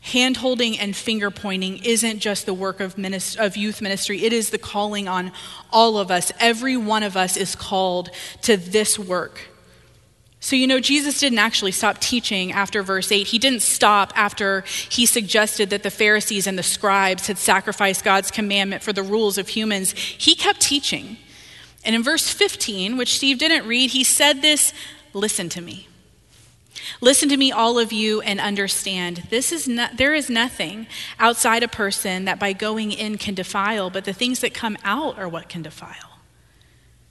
Hand 0.00 0.38
holding 0.38 0.78
and 0.78 0.96
finger 0.96 1.30
pointing 1.30 1.76
isn't 1.84 2.20
just 2.20 2.46
the 2.46 2.54
work 2.54 2.80
of, 2.80 2.96
minist- 2.96 3.36
of 3.36 3.54
youth 3.54 3.82
ministry, 3.82 4.24
it 4.24 4.32
is 4.32 4.48
the 4.48 4.56
calling 4.56 5.06
on 5.06 5.30
all 5.70 5.98
of 5.98 6.10
us. 6.10 6.32
Every 6.40 6.78
one 6.78 7.02
of 7.02 7.18
us 7.18 7.36
is 7.36 7.54
called 7.54 8.08
to 8.42 8.56
this 8.56 8.98
work. 8.98 9.51
So, 10.42 10.56
you 10.56 10.66
know, 10.66 10.80
Jesus 10.80 11.20
didn't 11.20 11.38
actually 11.38 11.70
stop 11.70 11.98
teaching 11.98 12.50
after 12.50 12.82
verse 12.82 13.12
8. 13.12 13.28
He 13.28 13.38
didn't 13.38 13.62
stop 13.62 14.12
after 14.16 14.64
he 14.88 15.06
suggested 15.06 15.70
that 15.70 15.84
the 15.84 15.90
Pharisees 15.90 16.48
and 16.48 16.58
the 16.58 16.64
scribes 16.64 17.28
had 17.28 17.38
sacrificed 17.38 18.02
God's 18.02 18.32
commandment 18.32 18.82
for 18.82 18.92
the 18.92 19.04
rules 19.04 19.38
of 19.38 19.46
humans. 19.46 19.92
He 19.92 20.34
kept 20.34 20.60
teaching. 20.60 21.16
And 21.84 21.94
in 21.94 22.02
verse 22.02 22.28
15, 22.28 22.96
which 22.96 23.14
Steve 23.14 23.38
didn't 23.38 23.68
read, 23.68 23.90
he 23.90 24.02
said 24.02 24.42
this 24.42 24.74
Listen 25.12 25.48
to 25.50 25.60
me. 25.60 25.86
Listen 27.00 27.28
to 27.28 27.36
me, 27.36 27.52
all 27.52 27.78
of 27.78 27.92
you, 27.92 28.20
and 28.22 28.40
understand. 28.40 29.28
This 29.30 29.52
is 29.52 29.68
not, 29.68 29.96
there 29.96 30.12
is 30.12 30.28
nothing 30.28 30.88
outside 31.20 31.62
a 31.62 31.68
person 31.68 32.24
that 32.24 32.40
by 32.40 32.52
going 32.52 32.90
in 32.90 33.16
can 33.16 33.34
defile, 33.34 33.90
but 33.90 34.04
the 34.04 34.12
things 34.12 34.40
that 34.40 34.54
come 34.54 34.76
out 34.82 35.20
are 35.20 35.28
what 35.28 35.48
can 35.48 35.62
defile. 35.62 36.18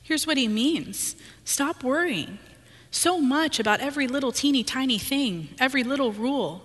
Here's 0.04 0.28
what 0.28 0.36
he 0.36 0.50
means 0.50 1.16
stop 1.46 1.82
worrying 1.82 2.38
so 2.92 3.20
much 3.20 3.60
about 3.60 3.80
every 3.80 4.08
little 4.08 4.32
teeny 4.32 4.64
tiny 4.64 5.00
thing, 5.00 5.50
every 5.60 5.84
little 5.84 6.12
rule, 6.12 6.62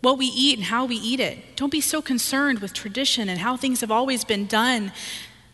what 0.00 0.18
we 0.18 0.26
eat 0.26 0.58
and 0.58 0.66
how 0.66 0.86
we 0.86 0.96
eat 0.96 1.20
it. 1.20 1.56
Don't 1.56 1.70
be 1.70 1.80
so 1.80 2.02
concerned 2.02 2.60
with 2.60 2.72
tradition 2.72 3.28
and 3.28 3.38
how 3.38 3.56
things 3.56 3.80
have 3.82 3.90
always 3.90 4.24
been 4.24 4.46
done, 4.46 4.92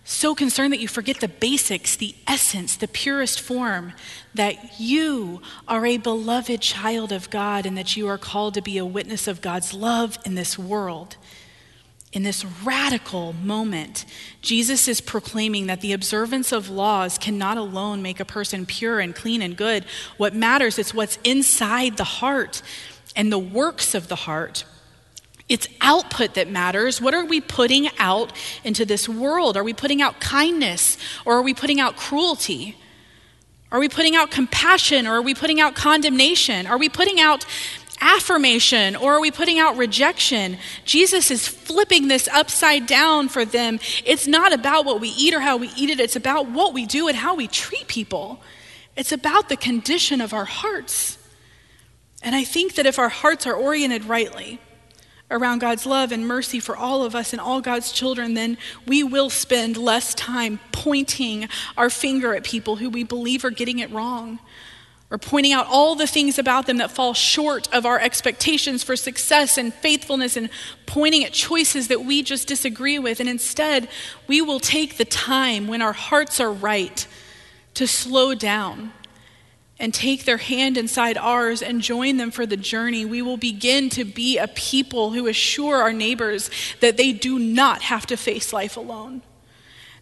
so 0.05 0.35
concerned 0.35 0.73
that 0.73 0.81
you 0.81 0.89
forget 0.89 1.21
the 1.21 1.29
basics, 1.29 1.97
the 1.97 2.15
essence, 2.27 2.77
the 2.77 2.89
purest 2.89 3.41
form 3.41 3.93
that 4.35 4.81
you 4.81 5.41
are 5.69 5.87
a 5.87 5.97
beloved 5.97 6.61
child 6.61 7.13
of 7.13 7.31
God 7.31 7.67
and 7.67 7.79
that 7.79 7.97
you 7.97 8.09
are 8.09 8.19
called 8.19 8.55
to 8.55 8.63
be 8.63 8.79
a 8.79 8.87
witness 8.87 9.29
of 9.29 9.41
God's 9.41 9.73
love 9.73 10.19
in 10.25 10.35
this 10.35 10.59
world. 10.59 11.17
In 12.13 12.25
this 12.25 12.45
radical 12.45 13.33
moment, 13.33 14.05
Jesus 14.43 14.87
is 14.87 15.01
proclaiming 15.01 15.67
that 15.69 15.81
the 15.81 15.95
observance 15.95 16.53
of 16.53 16.69
laws 16.69 17.17
cannot 17.17 17.57
alone 17.57 18.03
make 18.03 18.21
a 18.21 18.25
person 18.27 18.67
pure 18.67 19.01
and 19.01 19.15
clean 19.15 19.41
and 19.41 19.57
good. 19.57 19.87
What 20.19 20.35
matters 20.35 20.79
is 20.79 20.93
what's 20.93 21.19
inside 21.25 21.97
the 21.97 22.05
heart 22.05 22.61
and 23.17 23.33
the 23.33 23.39
works 23.39 23.95
of 23.95 24.09
the 24.09 24.15
heart. 24.15 24.65
It's 25.49 25.67
output 25.81 26.35
that 26.35 26.51
matters. 26.51 27.01
What 27.01 27.15
are 27.15 27.25
we 27.25 27.41
putting 27.41 27.89
out 27.99 28.33
into 28.63 28.85
this 28.85 29.09
world? 29.09 29.57
Are 29.57 29.65
we 29.65 29.73
putting 29.73 30.03
out 30.03 30.21
kindness 30.21 30.99
or 31.25 31.35
are 31.37 31.43
we 31.43 31.55
putting 31.55 31.81
out 31.81 31.97
cruelty? 31.97 32.77
Are 33.71 33.79
we 33.81 33.89
putting 33.89 34.15
out 34.15 34.31
compassion 34.31 35.07
or 35.07 35.15
are 35.15 35.23
we 35.23 35.35
putting 35.35 35.59
out 35.59 35.75
condemnation? 35.75 36.67
Are 36.67 36.77
we 36.77 36.91
putting 36.91 37.21
out 37.21 37.47
affirmation 38.03 38.97
or 38.97 39.15
are 39.15 39.21
we 39.21 39.31
putting 39.31 39.59
out 39.59 39.77
rejection? 39.77 40.59
Jesus 40.85 41.31
is 41.31 41.47
flipping 41.47 42.09
this 42.09 42.29
upside 42.29 42.87
down 42.87 43.29
for 43.29 43.45
them. 43.45 43.79
It's 44.05 44.27
not 44.27 44.53
about 44.53 44.85
what 44.85 45.01
we 45.01 45.09
eat 45.11 45.33
or 45.33 45.41
how 45.41 45.57
we 45.57 45.71
eat 45.77 45.89
it, 45.89 46.01
it's 46.01 46.17
about 46.17 46.51
what 46.51 46.75
we 46.75 46.85
do 46.85 47.09
and 47.09 47.17
how 47.17 47.35
we 47.35 47.47
treat 47.47 47.87
people. 47.87 48.43
It's 48.97 49.13
about 49.13 49.49
the 49.49 49.57
condition 49.57 50.21
of 50.21 50.35
our 50.35 50.45
hearts. 50.45 51.17
And 52.23 52.35
I 52.35 52.45
think 52.45 52.75
that 52.75 52.87
if 52.87 52.99
our 52.99 53.09
hearts 53.09 53.47
are 53.47 53.55
oriented 53.55 54.05
rightly, 54.05 54.61
around 55.31 55.61
God's 55.61 55.87
love 55.87 56.13
and 56.13 56.29
mercy 56.29 56.61
for 56.61 56.77
all 56.77 57.03
of 57.03 57.15
us 57.15 57.33
and 57.33 57.41
all 57.41 57.63
God's 57.63 57.91
children, 57.91 58.35
then 58.35 58.59
we 58.87 59.03
will 59.03 59.31
spend 59.31 59.79
less 59.79 60.15
time 60.15 60.61
pointing 60.73 61.49
our 61.77 61.89
finger 61.89 62.35
at 62.35 62.45
people 62.45 62.77
who 62.77 62.91
we 62.91 63.03
believe 63.03 63.43
are 63.43 63.51
getting 63.51 63.79
it 63.79 63.91
wrong 63.91 64.39
or 65.13 65.19
pointing 65.19 65.53
out 65.53 65.67
all 65.69 65.95
the 65.95 66.07
things 66.07 66.39
about 66.39 66.65
them 66.65 66.79
that 66.79 66.91
fall 66.91 67.13
short 67.13 67.69
of 67.71 67.85
our 67.85 68.01
expectations 68.01 68.83
for 68.83 68.97
success 68.97 69.59
and 69.59 69.75
faithfulness 69.75 70.39
and 70.39 70.49
pointing 70.87 71.23
at 71.23 71.35
choices 71.35 71.89
that 71.89 72.03
we 72.03 72.23
just 72.23 72.49
disagree 72.49 72.99
with. 72.99 73.21
And 73.21 73.29
instead, 73.29 73.91
we 74.27 74.41
will 74.41 74.59
take 74.59 74.97
the 74.97 75.05
time 75.05 75.69
when 75.69 75.83
our 75.83 75.93
hearts 75.93 76.41
are 76.41 76.51
right 76.51 77.07
to 77.75 77.87
slow 77.87 78.35
down 78.35 78.95
and 79.79 79.93
take 79.93 80.25
their 80.25 80.39
hand 80.39 80.79
inside 80.79 81.19
ours 81.19 81.61
and 81.61 81.83
join 81.83 82.17
them 82.17 82.31
for 82.31 82.47
the 82.47 82.57
journey. 82.57 83.05
We 83.05 83.21
will 83.21 83.37
begin 83.37 83.91
to 83.91 84.07
be 84.07 84.39
a 84.39 84.49
people 84.49 85.11
who 85.11 85.27
assure 85.27 85.83
our 85.83 85.93
neighbors 85.93 86.49
that 86.81 86.97
they 86.97 87.13
do 87.13 87.39
not 87.39 87.83
have 87.83 88.07
to 88.07 88.17
face 88.17 88.51
life 88.51 88.79
alone 88.79 89.21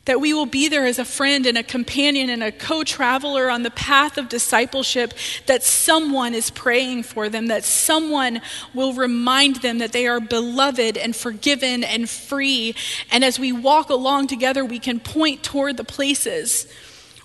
that 0.06 0.20
we 0.20 0.32
will 0.32 0.46
be 0.46 0.68
there 0.68 0.86
as 0.86 0.98
a 0.98 1.04
friend 1.04 1.46
and 1.46 1.58
a 1.58 1.62
companion 1.62 2.30
and 2.30 2.42
a 2.42 2.50
co 2.52 2.82
traveler 2.82 3.50
on 3.50 3.62
the 3.62 3.70
path 3.70 4.16
of 4.16 4.28
discipleship, 4.28 5.12
that 5.46 5.62
someone 5.62 6.34
is 6.34 6.50
praying 6.50 7.02
for 7.02 7.28
them, 7.28 7.48
that 7.48 7.64
someone 7.64 8.40
will 8.72 8.94
remind 8.94 9.56
them 9.56 9.78
that 9.78 9.92
they 9.92 10.06
are 10.06 10.20
beloved 10.20 10.96
and 10.96 11.14
forgiven 11.14 11.84
and 11.84 12.08
free. 12.08 12.74
And 13.10 13.24
as 13.24 13.38
we 13.38 13.52
walk 13.52 13.90
along 13.90 14.28
together, 14.28 14.64
we 14.64 14.78
can 14.78 15.00
point 15.00 15.42
toward 15.42 15.76
the 15.76 15.84
places 15.84 16.66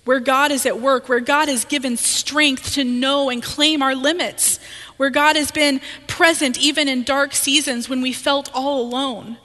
where 0.04 0.20
God 0.20 0.52
is 0.52 0.66
at 0.66 0.80
work, 0.80 1.10
where 1.10 1.20
God 1.20 1.48
has 1.48 1.66
given 1.66 1.98
strength 1.98 2.74
to 2.74 2.84
know 2.84 3.30
and 3.30 3.42
claim 3.42 3.82
our 3.82 3.96
limits, 3.96 4.60
where 4.98 5.10
God 5.10 5.36
has 5.36 5.50
been 5.50 5.82
present 6.08 6.60
even 6.60 6.88
in 6.88 7.04
dark 7.04 7.34
seasons 7.34 7.90
when 7.90 8.02
we 8.02 8.14
felt 8.14 8.52
all 8.54 8.82
alone. 8.82 9.38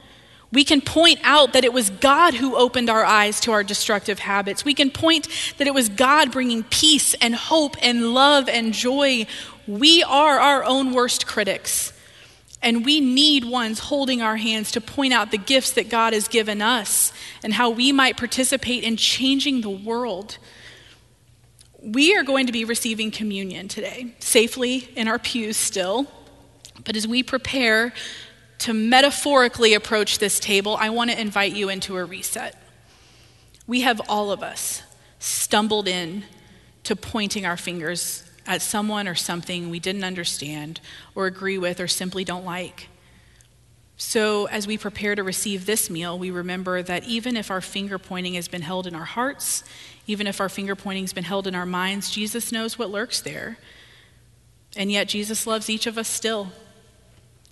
We 0.53 0.65
can 0.65 0.81
point 0.81 1.21
out 1.23 1.53
that 1.53 1.65
it 1.65 1.73
was 1.73 1.91
God 1.91 2.35
who 2.35 2.57
opened 2.57 2.91
our 2.91 3.05
eyes 3.05 3.39
to 3.41 3.53
our 3.53 3.63
destructive 3.63 4.19
habits. 4.19 4.65
We 4.65 4.75
can 4.75 4.91
point 4.91 5.29
that 5.59 5.69
it 5.69 5.75
was 5.75 5.89
God 5.89 6.33
bringing 6.33 6.65
peace 6.65 7.15
and 7.15 7.35
hope 7.35 7.77
and 7.81 8.13
love 8.13 8.49
and 8.49 8.73
joy. 8.73 9.27
We 9.69 10.03
are 10.03 10.41
our 10.41 10.65
own 10.65 10.93
worst 10.93 11.27
critics. 11.27 11.93
And 12.63 12.85
we 12.85 13.01
need 13.01 13.45
ones 13.45 13.79
holding 13.79 14.21
our 14.21 14.37
hands 14.37 14.73
to 14.73 14.81
point 14.81 15.13
out 15.13 15.31
the 15.31 15.39
gifts 15.39 15.71
that 15.73 15.89
God 15.89 16.13
has 16.13 16.29
given 16.29 16.61
us 16.61 17.13
and 17.43 17.55
how 17.55 17.71
we 17.71 17.93
might 17.93 18.17
participate 18.17 18.83
in 18.83 18.97
changing 18.97 19.61
the 19.63 19.71
world. 19.71 20.37
We 21.83 22.15
are 22.17 22.23
going 22.23 22.47
to 22.47 22.53
be 22.53 22.65
receiving 22.67 23.11
communion 23.11 23.69
today, 23.69 24.15
safely 24.19 24.89
in 24.95 25.09
our 25.09 25.19
pews 25.19 25.57
still. 25.57 26.07
But 26.85 26.97
as 26.97 27.07
we 27.07 27.23
prepare 27.23 27.95
to 28.61 28.75
metaphorically 28.75 29.75
approach 29.75 30.19
this 30.19 30.39
table, 30.39 30.77
I 30.79 30.91
want 30.91 31.11
to 31.11 31.21
invite 31.21 31.55
you 31.55 31.69
into 31.71 31.97
a 31.97 32.05
reset. 32.05 32.57
We 33.67 33.81
have 33.81 34.01
all 34.09 34.31
of 34.31 34.43
us 34.43 34.83
stumbled 35.19 35.89
in 35.89 36.25
to 36.85 36.95
pointing 36.95 37.47
our 37.47 37.57
fingers 37.57 38.23
at 38.47 38.63
someone 38.63 39.09
or 39.09 39.15
something 39.15 39.71
we 39.71 39.81
didn't 39.81 40.05
understand 40.05 40.81
or 41.15 41.27
agree 41.27 41.57
with 41.57 41.81
or 41.81 41.89
simply 41.89 42.23
don't 42.23 42.45
like. 42.45 42.89
So, 43.97 44.47
as 44.47 44.67
we 44.67 44.79
prepare 44.79 45.15
to 45.15 45.23
receive 45.23 45.67
this 45.67 45.91
meal, 45.91 46.19
we 46.19 46.31
remember 46.31 46.83
that 46.83 47.05
even 47.05 47.37
if 47.37 47.51
our 47.51 47.61
finger 47.61 47.99
pointing 47.99 48.35
has 48.35 48.49
been 48.49 48.63
held 48.63 48.87
in 48.87 48.95
our 48.95 49.05
hearts, 49.05 49.63
even 50.07 50.27
if 50.27 50.41
our 50.41 50.49
finger 50.49 50.75
pointing 50.75 51.05
has 51.05 51.13
been 51.13 51.25
held 51.25 51.47
in 51.47 51.55
our 51.55 51.67
minds, 51.67 52.11
Jesus 52.11 52.51
knows 52.51 52.79
what 52.79 52.91
lurks 52.91 53.21
there. 53.21 53.59
And 54.75 54.91
yet, 54.91 55.07
Jesus 55.09 55.47
loves 55.47 55.69
each 55.69 55.87
of 55.87 55.99
us 55.99 56.09
still. 56.09 56.51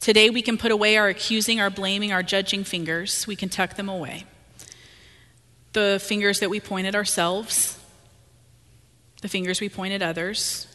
Today, 0.01 0.31
we 0.31 0.43
can 0.43 0.59
put 0.59 0.71
away 0.71 0.97
our 0.97 1.09
accusing, 1.09 1.61
our 1.61 1.71
blaming, 1.71 2.13
our 2.13 2.23
judging 2.23 2.65
fingers. 2.65 3.27
We 3.27 3.37
can 3.37 3.49
tuck 3.49 3.75
them 3.75 3.89
away. 3.89 4.25
The 5.73 6.01
fingers 6.03 6.41
that 6.41 6.51
we 6.51 6.61
point 6.61 6.87
at 6.87 6.95
ourselves, 6.95 7.79
the 9.23 9.29
fingers 9.29 9.61
we 9.61 9.69
point 9.69 9.93
at 9.93 10.03
others, 10.03 10.69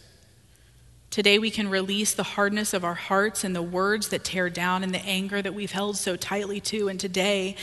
Today, 1.14 1.38
we 1.38 1.52
can 1.52 1.70
release 1.70 2.16
the 2.16 2.24
hardness 2.24 2.74
of 2.74 2.84
our 2.84 2.96
hearts 2.96 3.44
and 3.44 3.56
the 3.56 3.62
words 3.62 4.08
that 4.08 4.24
tear 4.24 4.50
down 4.50 4.82
and 4.82 4.92
the 4.92 5.06
anger 5.06 5.44
that 5.44 5.54
we've 5.54 5.72
held 5.72 5.96
so 5.96 6.16
tightly 6.16 6.60
to. 6.62 6.88
And 6.88 7.00
today, 7.00 7.56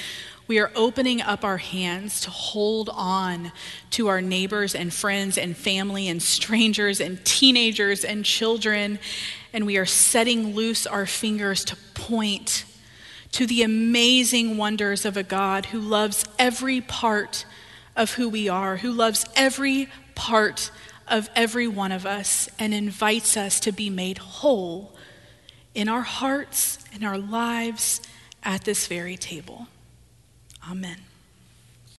we 0.46 0.61
are 0.61 0.70
opening 0.77 1.20
up 1.20 1.42
our 1.42 1.57
hands 1.57 2.20
to 2.20 2.31
hold 2.31 2.88
on 2.92 3.51
to 3.90 4.07
our 4.07 4.20
neighbors 4.20 4.77
and 4.77 4.94
friends 4.94 5.37
and 5.37 5.57
family 5.57 6.07
and 6.07 6.23
strangers 6.23 7.01
and 7.01 7.25
teenagers 7.25 8.05
and 8.05 8.25
children. 8.25 9.01
And 9.53 9.67
we 9.67 9.77
are 9.77 9.87
setting 9.87 10.55
loose 10.55 10.87
our 10.87 11.07
fingers 11.07 11.65
to 11.67 11.77
point 11.95 12.65
to 13.33 13.47
the 13.47 13.63
amazing 13.63 14.57
wonders 14.57 15.05
of 15.05 15.17
a 15.17 15.23
God 15.23 15.67
who 15.67 15.81
loves 15.81 16.25
every 16.39 16.81
part 16.81 17.45
of 17.97 18.15
who 18.15 18.29
we 18.29 18.49
are, 18.49 18.77
who 18.77 18.93
loves 18.93 19.25
every 19.37 19.89
part 20.15 20.71
of 21.07 21.29
every 21.35 21.67
one 21.67 21.93
of 21.93 22.07
us 22.07 22.49
and 22.59 22.73
invites 22.73 23.37
us 23.37 23.61
to 23.61 23.73
be 23.73 23.91
made 23.91 24.19
whole 24.19 24.95
in 25.75 25.89
our 25.89 26.03
hearts, 26.03 26.79
in 26.93 27.05
our 27.05 27.19
lives, 27.19 28.01
at 28.43 28.65
this 28.65 28.87
very 28.87 29.17
table. 29.17 29.67
Amen. 30.69 31.10